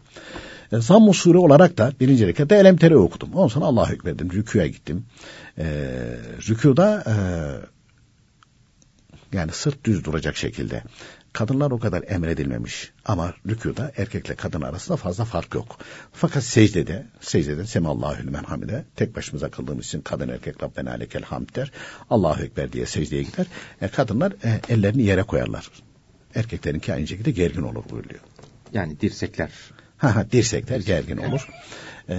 E, 0.73 0.77
Zamm-ı 0.77 1.15
Sure 1.15 1.39
olarak 1.39 1.79
da 1.79 1.93
birinci 2.01 2.27
rekatta 2.27 2.57
Elemtere 2.57 2.97
okudum. 2.97 3.35
Ondan 3.35 3.49
sonra 3.49 3.65
Allah'a 3.65 3.89
hükmedim. 3.89 4.33
Rüküye 4.33 4.69
gittim. 4.69 5.07
E, 5.59 5.65
rükuda 6.49 7.05
e, 7.07 7.15
yani 9.37 9.53
sırt 9.53 9.85
düz 9.85 10.05
duracak 10.05 10.37
şekilde. 10.37 10.83
Kadınlar 11.33 11.71
o 11.71 11.79
kadar 11.79 12.05
emredilmemiş 12.09 12.93
ama 13.05 13.35
rükuda 13.49 13.93
erkekle 13.97 14.35
kadın 14.35 14.63
arasında 14.63 14.97
fazla 14.97 15.25
fark 15.25 15.55
yok. 15.55 15.79
Fakat 16.13 16.45
secdede, 16.45 17.07
secdede 17.21 17.67
Semallahü 17.67 18.27
lümen 18.27 18.45
hamide 18.45 18.85
tek 18.97 19.17
başımıza 19.17 19.51
kıldığımız 19.51 19.87
için 19.87 20.01
kadın 20.01 20.29
erkek 20.29 20.63
Rabbena 20.63 20.91
lekel 20.91 21.23
hamd 21.23 21.57
der. 21.57 21.73
Allahu 22.11 22.43
Ekber 22.43 22.73
diye 22.73 22.87
secdeye 22.87 23.23
gider. 23.23 23.47
E, 23.83 23.89
kadınlar 23.89 24.33
e, 24.33 24.61
ellerini 24.69 25.03
yere 25.03 25.23
koyarlar. 25.23 25.71
Erkeklerinki 26.35 26.95
aynı 26.95 27.07
şekilde 27.07 27.31
gergin 27.31 27.63
olur 27.63 27.85
buyuruyor. 27.91 28.21
Yani 28.73 29.01
dirsekler. 29.01 29.51
Ha 29.97 30.17
ha 30.17 30.31
dirsekler 30.33 30.81
gergin 30.81 31.17
olur. 31.17 31.49
Ee, 32.09 32.17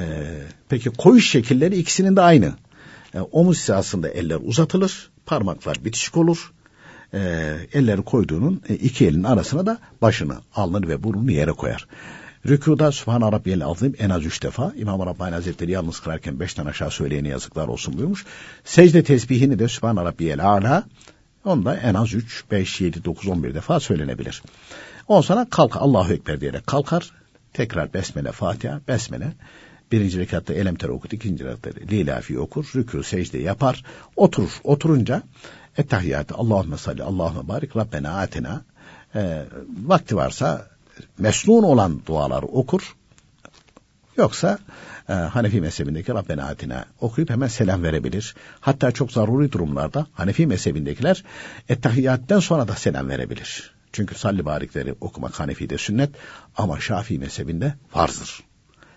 peki 0.69 0.89
koyuş 0.89 1.30
şekilleri 1.30 1.78
ikisinin 1.78 2.15
de 2.15 2.21
aynı. 2.21 2.54
Ee, 3.15 3.19
omuz 3.19 3.58
hizasında 3.62 4.10
eller 4.10 4.39
uzatılır, 4.43 5.12
parmaklar 5.26 5.86
bitişik 5.86 6.17
olur. 6.17 6.54
Ee, 7.13 7.58
elleri 7.74 8.02
koyduğunun 8.02 8.62
e, 8.69 8.76
iki 8.76 9.08
elin 9.08 9.23
arasına 9.23 9.65
da 9.65 9.77
başını, 10.02 10.38
alnını 10.56 10.88
ve 10.88 11.04
burnunu 11.04 11.31
yere 11.31 11.52
koyar. 11.52 11.88
Rükuda 12.48 12.92
Sübhane 12.92 13.31
Rabbiyel 13.31 13.65
Azim 13.65 13.96
en 14.00 14.10
az 14.10 14.25
üç 14.25 14.44
defa. 14.44 14.73
İmam 14.75 15.06
Rabbani 15.06 15.33
Hazretleri 15.33 15.71
yalnız 15.71 16.00
kılarken 16.00 16.40
beşten 16.40 16.65
aşağı 16.65 16.92
söyleyene 16.92 17.27
yazıklar 17.27 17.67
olsun 17.67 17.98
buyurmuş. 17.98 18.25
Secde 18.63 19.04
tesbihini 19.04 19.60
de 19.60 19.67
Sübhane 19.67 20.04
Rabbiyel 20.04 20.46
Ala 20.46 20.83
onda 21.46 21.77
en 21.77 21.94
az 21.94 22.13
üç, 22.13 22.44
beş, 22.52 22.81
yedi, 22.81 23.04
dokuz, 23.04 23.27
on 23.27 23.44
bir 23.44 23.56
defa 23.56 23.79
söylenebilir. 23.79 24.44
Ondan 25.08 25.21
sonra 25.21 25.48
kalk 25.50 25.77
Allahu 25.77 26.13
Ekber 26.13 26.42
diyerek 26.42 26.67
kalkar. 26.67 27.12
Tekrar 27.54 27.94
Besmele, 27.94 28.31
Fatiha, 28.31 28.81
Besmele. 28.88 29.33
Birinci 29.92 30.19
rekatta 30.19 30.54
Elemter 30.54 30.90
okur, 30.90 31.10
ikinci 31.12 31.44
rekatta 31.46 31.69
Lilafi 31.92 32.40
okur, 32.40 32.65
rükû, 32.65 33.04
secde 33.04 33.38
yapar, 33.38 33.83
oturur. 34.15 34.62
Oturunca 34.63 35.23
Ettehiyyatı, 35.78 36.36
Allahümme 36.36 36.78
salli, 36.78 37.04
Allahümme 37.04 37.48
barik, 37.48 37.76
Rabbena 37.76 38.19
atina. 38.19 38.62
E, 39.15 39.46
vakti 39.84 40.15
varsa 40.15 40.67
mesnun 41.17 41.63
olan 41.63 42.06
duaları 42.06 42.46
okur. 42.46 42.96
Yoksa 44.17 44.60
e, 45.10 45.13
Hanefi 45.13 45.62
mezhebindeki 45.62 46.13
Rabbena 46.13 46.48
atina 46.48 46.86
okuyup 47.02 47.30
hemen 47.30 47.48
selam 47.48 47.84
verebilir. 47.84 48.36
Hatta 48.60 48.92
çok 48.92 49.12
zaruri 49.12 49.52
durumlarda 49.52 50.08
Hanefi 50.13 50.48
mezhebindekiler 50.48 51.24
ettehiyyatten 51.69 52.40
sonra 52.40 52.67
da 52.67 52.76
selam 52.76 53.10
verebilir. 53.10 53.74
Çünkü 53.94 54.15
salli 54.15 54.46
barikleri 54.46 54.96
okumak 55.02 55.40
Hanefi'de 55.40 55.78
sünnet 55.78 56.10
ama 56.58 56.80
Şafii 56.80 57.19
mezhebinde 57.19 57.74
farzdır. 57.90 58.50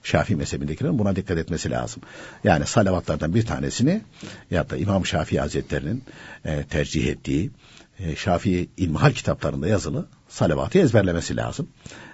Şafii 0.05 0.37
mezhebindekilerin 0.37 0.99
buna 0.99 1.17
dikkat 1.17 1.39
etmesi 1.39 1.71
lazım. 1.71 2.03
Yani 2.45 2.67
salavatlardan 2.67 3.35
bir 3.35 3.47
tanesini 3.47 4.03
ya 4.51 4.71
da 4.71 4.77
İmam 4.77 5.07
Şafii 5.07 5.39
Hazretlerinin 5.39 6.03
e, 6.45 6.65
tercih 6.65 7.07
ettiği 7.07 7.51
e, 7.99 8.17
Şafii 8.17 8.69
İlmihal 8.77 9.13
kitaplarında 9.13 9.69
yazılı 9.69 10.07
salavatı 10.29 10.79
ezberlemesi 10.79 11.37
lazım. 11.37 11.69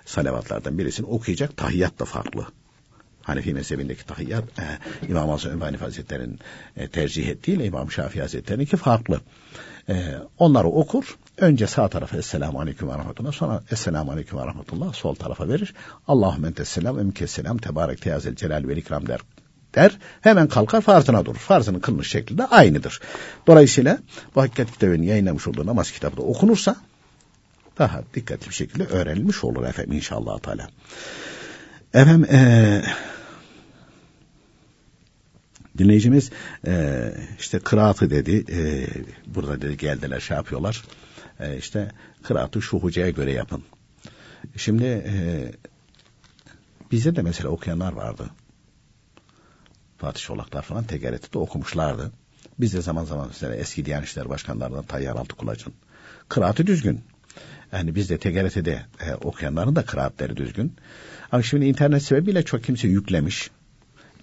Salavatlardan 0.06 0.78
birisini 0.78 1.06
okuyacak 1.06 1.56
tahiyyat 1.56 1.98
da 1.98 2.04
farklı. 2.04 2.46
Hanefi 3.22 3.54
mezhebindeki 3.54 4.06
tahiyyat 4.06 4.44
e, 4.58 4.64
İmam 5.08 5.30
Azam 5.30 5.52
Ömer 5.52 5.74
Hazretleri'nin 5.74 6.38
e, 6.76 6.88
tercih 6.88 7.28
ettiğiyle 7.28 7.64
İmam 7.64 7.90
Şafii 7.90 8.20
Hazretleri'ninki 8.20 8.76
farklı. 8.76 9.20
E, 9.88 10.14
onları 10.38 10.68
okur. 10.68 11.18
Önce 11.40 11.66
sağ 11.66 11.88
tarafa 11.88 12.16
Esselamu 12.16 12.60
Aleyküm 12.60 12.88
ve 12.88 12.92
Rahmetullah 12.92 13.32
sonra 13.32 13.62
Esselamu 13.70 14.12
Aleyküm 14.12 14.38
ve 14.38 14.46
Rahmetullah 14.46 14.92
sol 14.94 15.14
tarafa 15.14 15.48
verir. 15.48 15.74
Allahümme 16.08 16.48
entesselam 16.48 16.98
emkesselam 16.98 17.58
tebarek 17.58 18.02
teyazel 18.02 18.34
celal 18.34 18.68
ve 18.68 18.76
ikram 18.76 19.08
der 19.08 19.20
der. 19.74 19.98
Hemen 20.20 20.48
kalkar 20.48 20.80
farzına 20.80 21.24
durur. 21.24 21.38
Farzının 21.38 21.80
kılmış 21.80 22.10
şekli 22.10 22.44
aynıdır. 22.44 23.00
Dolayısıyla 23.46 23.98
bu 24.34 24.40
hakikat 24.40 24.72
kitabını 24.72 25.04
yayınlamış 25.04 25.46
olduğu 25.46 25.66
namaz 25.66 25.92
kitabı 25.92 26.16
da 26.16 26.22
okunursa 26.22 26.76
daha 27.78 28.02
dikkatli 28.14 28.48
bir 28.48 28.54
şekilde 28.54 28.84
öğrenilmiş 28.84 29.44
olur 29.44 29.64
efendim 29.64 29.92
inşallah 29.92 30.38
Teala. 30.38 30.68
Efendim 31.94 32.26
ee, 32.32 32.82
dinleyicimiz 35.78 36.30
e, 36.66 37.04
işte 37.38 37.58
kıraatı 37.58 38.10
dedi 38.10 38.44
e, 38.52 38.86
burada 39.34 39.62
dedi 39.62 39.76
geldiler 39.76 40.20
şey 40.20 40.36
yapıyorlar 40.36 40.82
e, 41.40 41.56
işte 41.56 41.90
kıraatı 42.22 42.62
şu 42.62 42.78
hocaya 42.78 43.10
göre 43.10 43.32
yapın. 43.32 43.64
Şimdi 44.56 44.84
e, 44.84 45.12
bizde 46.90 47.16
de 47.16 47.22
mesela 47.22 47.48
okuyanlar 47.48 47.92
vardı. 47.92 48.30
Fatih 49.98 50.20
Şolaklar 50.20 50.62
falan 50.62 50.84
TGRT'de 50.84 51.38
okumuşlardı. 51.38 52.12
Biz 52.60 52.74
de 52.74 52.82
zaman 52.82 53.04
zaman 53.04 53.26
mesela 53.26 53.54
eski 53.54 53.84
Diyanet 53.84 54.28
Başkanlarından 54.28 54.82
Tayyar 54.82 55.16
Altıkulaç'ın 55.16 55.72
kıraatı 56.28 56.66
düzgün. 56.66 57.00
Yani 57.72 57.94
biz 57.94 58.10
de 58.10 58.18
TGRT'de 58.18 58.82
e, 59.00 59.14
okuyanların 59.14 59.76
da 59.76 59.84
kıraatleri 59.84 60.36
düzgün. 60.36 60.76
Ama 61.32 61.42
şimdi 61.42 61.66
internet 61.66 62.02
sebebiyle 62.02 62.42
çok 62.42 62.64
kimse 62.64 62.88
yüklemiş. 62.88 63.50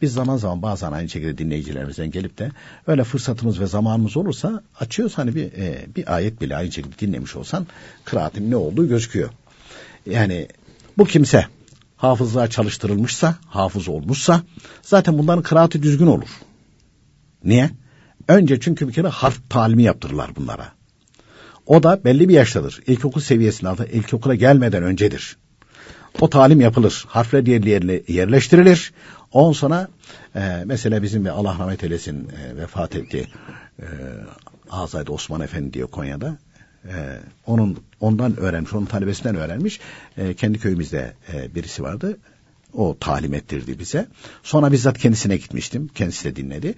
Biz 0.01 0.13
zaman 0.13 0.37
zaman 0.37 0.61
bazen 0.61 0.91
aynı 0.91 1.09
şekilde 1.09 1.37
dinleyicilerimizden 1.37 2.11
gelip 2.11 2.37
de 2.37 2.51
öyle 2.87 3.03
fırsatımız 3.03 3.59
ve 3.59 3.67
zamanımız 3.67 4.17
olursa 4.17 4.63
açıyoruz 4.79 5.17
hani 5.17 5.35
bir 5.35 5.53
e, 5.53 5.85
bir 5.95 6.15
ayet 6.15 6.41
bile 6.41 6.55
aynı 6.55 6.71
şekilde 6.71 6.99
dinlemiş 6.99 7.35
olsan 7.35 7.67
kıraatin 8.05 8.51
ne 8.51 8.55
olduğu 8.55 8.87
gözüküyor. 8.87 9.29
Yani 10.05 10.47
bu 10.97 11.05
kimse 11.05 11.45
hafızlığa 11.97 12.49
çalıştırılmışsa, 12.49 13.35
hafız 13.45 13.87
olmuşsa 13.87 14.41
zaten 14.81 15.17
bunların 15.17 15.43
kıraati 15.43 15.83
düzgün 15.83 16.07
olur. 16.07 16.29
Niye? 17.43 17.69
Önce 18.27 18.59
çünkü 18.59 18.87
bir 18.87 18.93
kere 18.93 19.07
harf 19.07 19.49
talimi 19.49 19.83
yaptırırlar 19.83 20.35
bunlara. 20.35 20.71
O 21.65 21.83
da 21.83 22.03
belli 22.03 22.29
bir 22.29 22.33
yaştadır. 22.33 22.81
İlkokul 22.87 23.21
seviyesinde 23.21 23.69
altında 23.69 23.87
ilkokula 23.87 24.35
gelmeden 24.35 24.83
öncedir. 24.83 25.37
O 26.21 26.29
talim 26.29 26.61
yapılır. 26.61 27.05
Harfler 27.07 27.45
yerli 27.45 28.03
yerleştirilir. 28.07 28.93
On 29.31 29.53
sonra 29.53 29.87
e, 30.35 30.63
mesela 30.65 31.03
bizim 31.03 31.25
bir 31.25 31.29
Allah 31.29 31.55
rahmet 31.59 31.83
eylesin 31.83 32.29
e, 32.29 32.55
vefat 32.55 32.95
etti 32.95 33.27
e, 33.79 33.85
Azade 34.69 35.11
Osman 35.11 35.41
Efendi 35.41 35.73
diye 35.73 35.85
Konya'da. 35.85 36.37
E, 36.85 37.19
onun 37.45 37.77
ondan 37.99 38.39
öğrenmiş, 38.39 38.73
onun 38.73 38.85
talebesinden 38.85 39.35
öğrenmiş. 39.35 39.79
E, 40.17 40.33
kendi 40.33 40.59
köyümüzde 40.59 41.13
e, 41.33 41.55
birisi 41.55 41.83
vardı. 41.83 42.17
O 42.73 42.97
talim 42.99 43.33
ettirdi 43.33 43.79
bize. 43.79 44.07
Sonra 44.43 44.71
bizzat 44.71 44.97
kendisine 44.97 45.37
gitmiştim. 45.37 45.89
Kendisi 45.95 46.25
de 46.25 46.35
dinledi. 46.35 46.73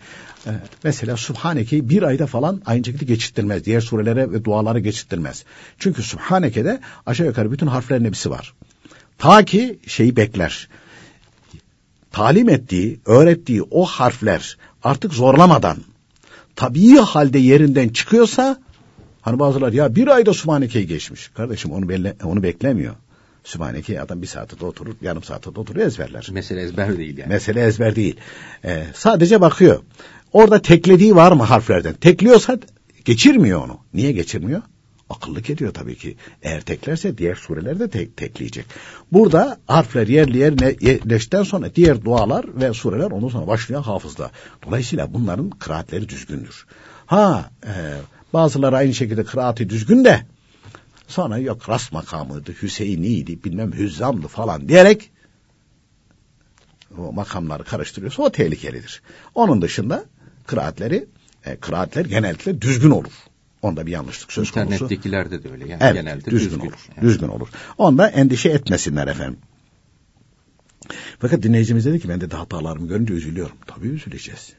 Ee, 0.47 0.51
mesela 0.83 1.17
Subhaneke'yi 1.17 1.89
bir 1.89 2.03
ayda 2.03 2.27
falan 2.27 2.61
aynı 2.65 2.85
şekilde 2.85 3.05
geçittirmez. 3.05 3.65
Diğer 3.65 3.81
surelere 3.81 4.31
ve 4.31 4.45
dualara 4.45 4.79
geçittirmez. 4.79 5.43
Çünkü 5.79 6.03
Subhaneke'de 6.03 6.79
aşağı 7.05 7.27
yukarı 7.27 7.51
bütün 7.51 7.67
harflerin 7.67 8.05
hepsi 8.05 8.29
var. 8.29 8.53
Ta 9.17 9.45
ki 9.45 9.79
şeyi 9.87 10.15
bekler. 10.15 10.67
Talim 12.11 12.49
ettiği, 12.49 12.99
öğrettiği 13.05 13.63
o 13.71 13.85
harfler 13.85 14.57
artık 14.83 15.13
zorlamadan 15.13 15.77
tabii 16.55 16.97
halde 16.97 17.39
yerinden 17.39 17.89
çıkıyorsa 17.89 18.57
hani 19.21 19.39
bazılar 19.39 19.73
ya 19.73 19.95
bir 19.95 20.07
ayda 20.07 20.33
Subhaneke'yi 20.33 20.87
geçmiş. 20.87 21.27
Kardeşim 21.27 21.71
onu, 21.71 21.89
belle, 21.89 22.15
onu 22.23 22.43
beklemiyor. 22.43 22.95
Sübhaneke 23.43 24.01
adam 24.01 24.21
bir 24.21 24.27
saatte 24.27 24.65
oturur, 24.65 24.93
yarım 25.01 25.23
saatte 25.23 25.49
oturur 25.49 25.79
ezberler. 25.79 26.27
Mesele 26.31 26.61
ezber 26.61 26.97
değil 26.97 27.17
yani. 27.17 27.29
Mesele 27.29 27.65
ezber 27.65 27.95
değil. 27.95 28.15
Ee, 28.65 28.83
sadece 28.93 29.41
bakıyor. 29.41 29.81
Orada 30.33 30.61
teklediği 30.61 31.15
var 31.15 31.31
mı 31.31 31.43
harflerden? 31.43 31.93
Tekliyorsa 31.93 32.59
geçirmiyor 33.05 33.65
onu. 33.65 33.77
Niye 33.93 34.11
geçirmiyor? 34.11 34.61
Akıllık 35.09 35.49
ediyor 35.49 35.73
tabii 35.73 35.95
ki. 35.95 36.17
Eğer 36.41 36.61
teklerse 36.61 37.17
diğer 37.17 37.35
sureler 37.35 37.79
de 37.79 37.89
tek, 37.89 38.17
tekleyecek. 38.17 38.65
Burada 39.11 39.59
harfler 39.67 40.07
yerli 40.07 40.37
yerine 40.37 40.75
yerleştikten 40.81 41.43
sonra 41.43 41.75
diğer 41.75 42.05
dualar 42.05 42.45
ve 42.61 42.73
sureler 42.73 43.11
ondan 43.11 43.27
sonra 43.27 43.47
başlıyor 43.47 43.83
hafızda. 43.83 44.31
Dolayısıyla 44.65 45.13
bunların 45.13 45.49
kıraatleri 45.49 46.09
düzgündür. 46.09 46.65
Ha 47.05 47.51
e, 47.65 47.73
bazıları 48.33 48.77
aynı 48.77 48.93
şekilde 48.93 49.23
kıraati 49.23 49.69
düzgün 49.69 50.05
de 50.05 50.25
Sonra 51.09 51.37
yok 51.37 51.69
rast 51.69 51.91
makamıydı, 51.91 52.51
Hüseyin'iydi, 52.61 53.43
bilmem 53.43 53.73
Hüzzam'dı 53.73 54.27
falan 54.27 54.69
diyerek 54.69 55.11
o 56.97 57.13
makamları 57.13 57.63
karıştırıyorsa 57.63 58.23
o 58.23 58.31
tehlikelidir. 58.31 59.01
Onun 59.35 59.61
dışında 59.61 60.05
kıraatleri, 60.47 61.07
e, 61.45 61.55
kıraatler 61.55 62.05
genellikle 62.05 62.61
düzgün 62.61 62.89
olur. 62.89 63.11
Onda 63.61 63.85
bir 63.85 63.91
yanlışlık 63.91 64.31
söz 64.33 64.51
konusu. 64.51 64.73
İnternettekilerde 64.73 65.43
de 65.43 65.51
öyle. 65.51 65.67
Yani 65.67 65.83
evet, 65.83 65.93
genelde 65.93 66.25
düzgün, 66.25 66.49
düzgün 66.49 66.59
olur. 66.59 66.87
Yani. 66.97 67.07
Düzgün 67.07 67.27
olur. 67.27 67.47
Onda 67.77 68.07
endişe 68.07 68.49
etmesinler 68.49 69.07
efendim. 69.07 69.39
Fakat 71.19 71.43
dinleyicimiz 71.43 71.85
dedi 71.85 71.99
ki 71.99 72.09
ben 72.09 72.21
de 72.21 72.35
hatalarımı 72.35 72.87
görünce 72.87 73.13
üzülüyorum. 73.13 73.55
Tabii 73.67 73.87
üzüleceğiz. 73.87 74.53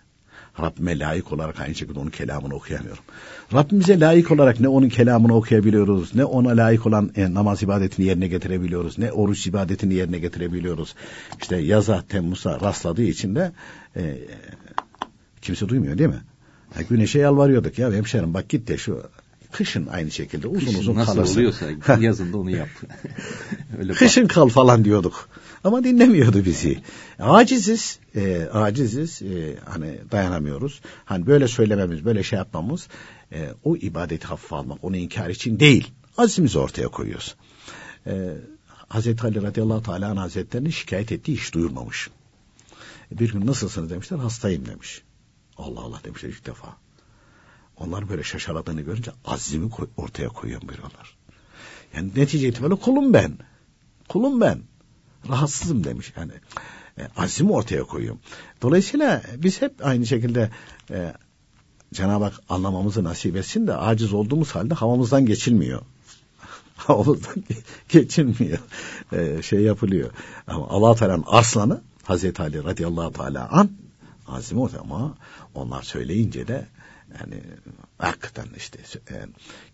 Rabbime 0.61 0.99
layık 0.99 1.33
olarak 1.33 1.61
aynı 1.61 1.75
şekilde 1.75 1.99
onun 1.99 2.11
kelamını 2.11 2.55
okuyamıyorum. 2.55 3.05
Rabbimize 3.53 4.01
layık 4.01 4.31
olarak 4.31 4.61
ne 4.61 4.69
onun 4.69 4.89
kelamını 4.89 5.37
okuyabiliyoruz, 5.37 6.15
ne 6.15 6.25
ona 6.25 6.57
layık 6.57 6.87
olan 6.87 7.11
e, 7.17 7.35
namaz 7.35 7.63
ibadetini 7.63 8.07
yerine 8.07 8.29
getirebiliyoruz, 8.29 8.99
ne 8.99 9.13
oruç 9.13 9.47
ibadetini 9.47 9.95
yerine 9.95 10.19
getirebiliyoruz. 10.19 10.95
İşte 11.41 11.57
yaza, 11.57 12.03
Temmuz'a 12.09 12.61
rastladığı 12.61 13.03
için 13.03 13.35
de 13.35 13.53
e, 13.97 14.19
kimse 15.43 15.69
duymuyor 15.69 15.99
değil 15.99 16.11
mi? 16.11 16.21
Ya 16.77 16.83
güneşe 16.83 17.19
yalvarıyorduk 17.19 17.79
ya 17.79 17.93
hemşerim 17.93 18.35
bak 18.35 18.49
git 18.49 18.69
de 18.69 18.79
şu 18.79 19.03
kışın 19.53 19.87
aynı 19.87 20.11
şekilde 20.11 20.49
uzun 20.49 20.67
kışın 20.67 20.79
uzun 20.81 20.95
nasıl 20.95 21.15
kalırsın. 21.15 21.35
oluyorsa 21.35 21.67
yazında 22.01 22.39
onu 22.39 22.51
yap. 22.51 22.69
Öyle 23.79 23.93
kışın 23.93 24.27
kal 24.27 24.49
falan 24.49 24.85
diyorduk. 24.85 25.29
Ama 25.65 25.85
dinlemiyordu 25.85 26.45
bizi. 26.45 26.83
Aciziz, 27.19 27.99
e, 28.17 28.49
aciziz, 28.53 29.23
e, 29.23 29.57
hani 29.65 29.99
dayanamıyoruz. 30.13 30.81
Hani 31.05 31.27
böyle 31.27 31.49
söylememiz, 31.49 32.05
böyle 32.05 32.23
şey 32.23 32.37
yapmamız, 32.37 32.89
e, 33.33 33.49
o 33.65 33.77
ibadeti 33.77 34.27
hafife 34.27 34.57
almak, 34.57 34.85
onu 34.85 34.97
inkar 34.97 35.31
için 35.31 35.61
değil. 35.61 35.91
Azimizi 36.17 36.59
ortaya 36.59 36.89
koyuyoruz. 36.89 37.35
E, 38.07 38.35
Hazreti 38.89 39.23
Ali 39.27 39.43
radıyallahu 39.43 39.83
teala 39.83 40.21
hazretlerini 40.23 40.73
şikayet 40.73 41.13
ettiği 41.13 41.37
hiç 41.37 41.55
duyurmamış. 41.55 42.11
E, 43.13 43.19
bir 43.19 43.33
gün 43.33 43.47
nasılsınız 43.47 43.91
demişler, 43.91 44.19
hastayım 44.19 44.67
demiş. 44.67 45.03
Allah 45.61 45.81
Allah 45.81 46.01
demişler 46.05 46.29
ilk 46.29 46.47
defa. 46.47 46.77
Onlar 47.77 48.09
böyle 48.09 48.23
şaşaladığını 48.23 48.81
görünce 48.81 49.13
azimi 49.25 49.71
koy, 49.71 49.89
ortaya 49.97 50.29
koyuyorum 50.29 50.69
buyuruyorlar. 50.69 51.17
Yani 51.95 52.11
netice 52.17 52.49
itibariyle 52.49 52.81
kulum 52.81 53.13
ben. 53.13 53.39
Kulum 54.09 54.41
ben 54.41 54.63
rahatsızım 55.29 55.85
demiş 55.85 56.13
yani. 56.17 56.33
E, 56.99 57.09
azimi 57.17 57.53
ortaya 57.53 57.85
koyuyorum. 57.85 58.21
Dolayısıyla 58.63 59.23
biz 59.37 59.63
hep 59.63 59.87
aynı 59.87 60.07
şekilde 60.07 60.51
e, 60.91 61.13
Cenab-ı 61.95 62.25
Hak 62.25 62.35
anlamamızı 62.49 63.05
nasip 63.05 63.37
etsin 63.37 63.67
de 63.67 63.75
aciz 63.75 64.13
olduğumuz 64.13 64.51
halde 64.51 64.75
havamızdan 64.75 65.27
geçilmiyor. 65.27 65.83
havamızdan 66.77 67.45
geçilmiyor. 67.89 68.59
E, 69.13 69.43
şey 69.43 69.61
yapılıyor. 69.61 70.11
Ama 70.47 70.69
Allah 70.69 70.95
Teala'nın 70.95 71.25
aslanı 71.27 71.81
Hazreti 72.03 72.43
Ali 72.43 72.65
radıyallahu 72.65 73.13
teala 73.13 73.49
an 73.51 73.71
ortaya 74.31 74.81
ama 74.81 75.17
onlar 75.55 75.83
söyleyince 75.83 76.49
de 76.49 76.67
yani 77.21 77.43
hakikaten 77.99 78.47
işte 78.57 78.79
e, 79.11 79.27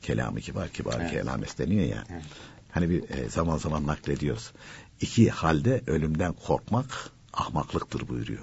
kelamı 0.03 0.41
kibar 0.41 0.69
kibar 0.69 1.01
evet. 1.01 1.11
kelam 1.11 1.43
deniyor 1.59 1.85
ya. 1.85 2.05
Evet. 2.11 2.23
Hani 2.71 2.91
bir 2.91 3.11
e, 3.11 3.29
zaman 3.29 3.59
zaman 3.59 3.87
naklediyoruz. 3.87 4.53
İki 5.01 5.31
halde 5.31 5.83
ölümden 5.87 6.33
korkmak 6.33 7.11
ahmaklıktır 7.33 8.09
buyuruyor. 8.09 8.43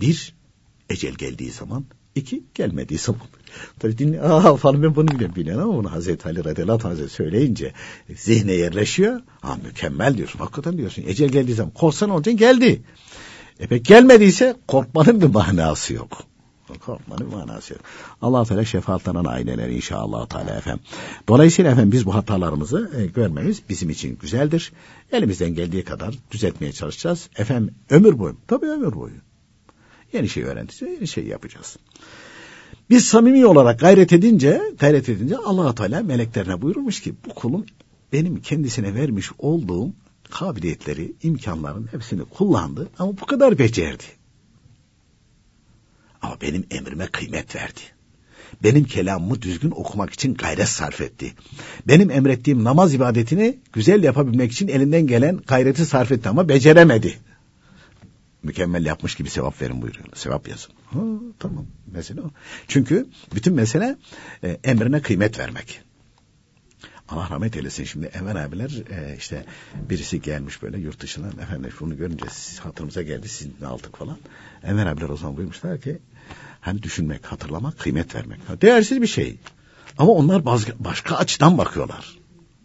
Bir, 0.00 0.34
ecel 0.90 1.14
geldiği 1.14 1.50
zaman. 1.50 1.84
iki 2.14 2.44
gelmediği 2.54 2.98
zaman. 2.98 3.20
Tabii 3.78 3.98
dinle, 3.98 4.22
aa 4.22 4.56
falan 4.56 4.82
ben 4.82 4.96
bunu 4.96 5.08
biliyorum, 5.08 5.36
biliyorum 5.36 5.62
ama 5.62 5.78
bunu 5.78 5.92
Hazreti 5.92 6.28
Ali 6.28 6.44
radıyallahu 6.44 6.88
anh 6.88 7.08
söyleyince 7.08 7.72
zihne 8.16 8.52
yerleşiyor. 8.52 9.20
Ha 9.40 9.56
mükemmel 9.64 10.16
diyorsun, 10.16 10.38
hakikaten 10.38 10.78
diyorsun. 10.78 11.04
Ecel 11.06 11.28
geldiği 11.28 11.54
zaman 11.54 11.72
korksan 11.72 12.10
olacaksın 12.10 12.38
geldi. 12.38 12.82
E 13.60 13.66
pek 13.66 13.84
gelmediyse 13.84 14.56
korkmanın 14.68 15.20
bir 15.20 15.26
manası 15.26 15.94
yok. 15.94 16.22
Korkmanın 16.86 17.28
manası 17.30 17.72
yok. 17.72 17.82
allah 18.22 18.44
Teala 18.44 18.64
şefaatlanan 18.64 19.24
aileler 19.24 19.68
inşallah 19.68 20.26
Teala 20.26 20.50
efendim. 20.50 20.82
Dolayısıyla 21.28 21.70
efendim 21.70 21.92
biz 21.92 22.06
bu 22.06 22.14
hatalarımızı 22.14 22.90
e, 22.96 23.06
görmemiz 23.06 23.62
bizim 23.68 23.90
için 23.90 24.18
güzeldir. 24.20 24.72
Elimizden 25.12 25.54
geldiği 25.54 25.84
kadar 25.84 26.14
düzeltmeye 26.30 26.72
çalışacağız. 26.72 27.28
Efendim 27.36 27.74
ömür 27.90 28.18
boyu. 28.18 28.36
Tabii 28.48 28.66
ömür 28.66 28.94
boyu. 28.94 29.14
Yeni 30.12 30.28
şey 30.28 30.44
öğrendikçe 30.44 30.86
yeni 30.86 31.08
şey 31.08 31.26
yapacağız. 31.26 31.76
Biz 32.90 33.04
samimi 33.04 33.46
olarak 33.46 33.80
gayret 33.80 34.12
edince, 34.12 34.62
gayret 34.78 35.08
edince 35.08 35.36
allah 35.36 35.74
Teala 35.74 36.02
meleklerine 36.02 36.62
buyurmuş 36.62 37.00
ki 37.00 37.14
bu 37.26 37.34
kulum 37.34 37.66
benim 38.12 38.40
kendisine 38.40 38.94
vermiş 38.94 39.30
olduğum 39.38 39.92
kabiliyetleri, 40.30 41.12
imkanların 41.22 41.88
hepsini 41.92 42.24
kullandı 42.24 42.88
ama 42.98 43.12
bu 43.20 43.26
kadar 43.26 43.58
becerdi. 43.58 44.04
Ama 46.22 46.40
benim 46.40 46.66
emrime 46.70 47.06
kıymet 47.06 47.56
verdi. 47.56 47.80
Benim 48.62 48.84
kelamımı 48.84 49.42
düzgün 49.42 49.70
okumak 49.70 50.12
için 50.12 50.34
gayret 50.34 50.68
sarf 50.68 51.00
etti. 51.00 51.34
Benim 51.88 52.10
emrettiğim 52.10 52.64
namaz 52.64 52.94
ibadetini 52.94 53.58
güzel 53.72 54.02
yapabilmek 54.02 54.52
için 54.52 54.68
elinden 54.68 55.06
gelen 55.06 55.40
gayreti 55.46 55.86
sarf 55.86 56.12
etti 56.12 56.28
ama 56.28 56.48
beceremedi. 56.48 57.18
Mükemmel 58.42 58.86
yapmış 58.86 59.14
gibi 59.14 59.30
sevap 59.30 59.62
verin 59.62 59.82
buyuruyor. 59.82 60.06
Sevap 60.14 60.48
yazın. 60.48 60.70
Ha, 60.86 61.00
tamam 61.38 61.66
mesele 61.92 62.20
o. 62.20 62.30
Çünkü 62.68 63.06
bütün 63.34 63.54
mesele 63.54 63.96
e, 64.44 64.58
emrine 64.64 65.02
kıymet 65.02 65.38
vermek. 65.38 65.80
Allah 67.08 67.30
rahmet 67.30 67.56
eylesin 67.56 67.84
şimdi 67.84 68.06
Enver 68.06 68.36
abiler 68.36 68.70
e, 68.90 69.16
işte 69.16 69.44
birisi 69.90 70.22
gelmiş 70.22 70.62
böyle 70.62 70.78
yurt 70.78 71.00
dışından 71.00 71.38
efendim 71.42 71.70
bunu 71.80 71.96
görünce 71.96 72.24
hatırımıza 72.62 73.02
geldi 73.02 73.28
sizin 73.28 73.56
aldık 73.64 73.96
falan. 73.96 74.18
Enver 74.62 74.86
abiler 74.86 75.08
o 75.08 75.16
zaman 75.16 75.36
buyurmuşlar 75.36 75.80
ki 75.80 75.98
hani 76.60 76.82
düşünmek, 76.82 77.26
hatırlamak, 77.26 77.78
kıymet 77.78 78.14
vermek. 78.14 78.62
Değersiz 78.62 79.02
bir 79.02 79.06
şey. 79.06 79.36
Ama 79.98 80.12
onlar 80.12 80.44
başka, 80.44 80.72
başka 80.78 81.16
açıdan 81.16 81.58
bakıyorlar. 81.58 82.18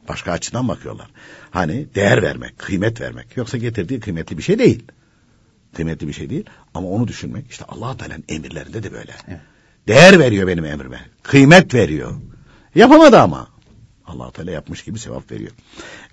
Başka 0.09 0.31
açıdan 0.31 0.67
bakıyorlar. 0.67 1.07
Hani 1.51 1.87
değer 1.95 2.21
vermek, 2.21 2.59
kıymet 2.59 3.01
vermek. 3.01 3.37
Yoksa 3.37 3.57
getirdiği 3.57 3.99
kıymetli 3.99 4.37
bir 4.37 4.43
şey 4.43 4.59
değil. 4.59 4.83
Kıymetli 5.75 6.07
bir 6.07 6.13
şey 6.13 6.29
değil. 6.29 6.45
Ama 6.73 6.87
onu 6.87 7.07
düşünmek 7.07 7.51
işte 7.51 7.65
Allah 7.67 7.97
Teala'nın 7.97 8.23
emirlerinde 8.29 8.83
de 8.83 8.91
böyle. 8.91 9.11
Evet. 9.27 9.39
Değer 9.87 10.19
veriyor 10.19 10.47
benim 10.47 10.65
emrime. 10.65 10.99
Kıymet 11.23 11.73
veriyor. 11.73 12.11
Yapamadı 12.75 13.19
ama 13.19 13.52
allah 14.07 14.31
Teala 14.31 14.51
yapmış 14.51 14.83
gibi 14.83 14.99
sevap 14.99 15.31
veriyor. 15.31 15.51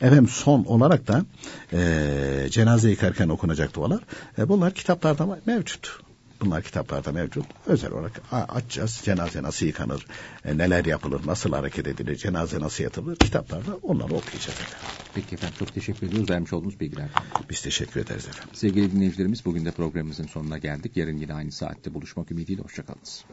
Efendim 0.01 0.29
son 0.29 0.65
olarak 0.65 1.09
da 1.09 1.25
e, 1.73 2.49
cenaze 2.51 2.91
yıkarken 2.91 3.29
okunacak 3.29 3.75
dualar. 3.75 4.01
E, 4.39 4.49
bunlar 4.49 4.75
kitaplarda 4.75 5.39
mevcut. 5.47 6.01
Bunlar 6.41 6.63
kitaplarda 6.63 7.13
mevcut. 7.13 7.47
Özel 7.67 7.93
olarak 7.93 8.21
açacağız. 8.33 9.01
Cenaze 9.05 9.43
nasıl 9.43 9.67
yıkanır, 9.67 10.07
e, 10.45 10.59
neler 10.59 10.85
yapılır, 10.85 11.27
nasıl 11.27 11.53
hareket 11.53 11.87
edilir, 11.87 12.17
cenaze 12.17 12.61
nasıl 12.61 12.85
yatılır. 12.85 13.17
Kitaplarda 13.17 13.77
onları 13.83 14.15
okuyacağız 14.15 14.49
efendim. 14.61 14.89
Peki 15.15 15.35
efendim 15.35 15.57
çok 15.59 15.75
teşekkür 15.75 16.07
ediyoruz 16.07 16.31
vermiş 16.31 16.53
olduğunuz 16.53 16.81
bilgiler. 16.81 17.09
Biz 17.51 17.63
teşekkür 17.63 18.01
ederiz 18.01 18.29
efendim. 18.29 18.55
Sevgili 18.55 18.93
dinleyicilerimiz 18.93 19.45
bugün 19.45 19.65
de 19.65 19.71
programımızın 19.71 20.27
sonuna 20.27 20.59
geldik. 20.59 20.97
Yarın 20.97 21.19
yine 21.19 21.35
aynı 21.35 21.53
saatte 21.53 21.95
buluşmak 21.95 22.31
ümidiyle. 22.31 22.63
Hoşçakalınız. 22.63 23.25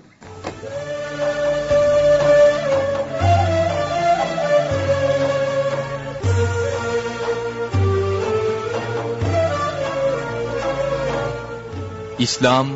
İslam 12.19 12.67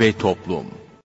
ve 0.00 0.12
Toplum 0.12 0.66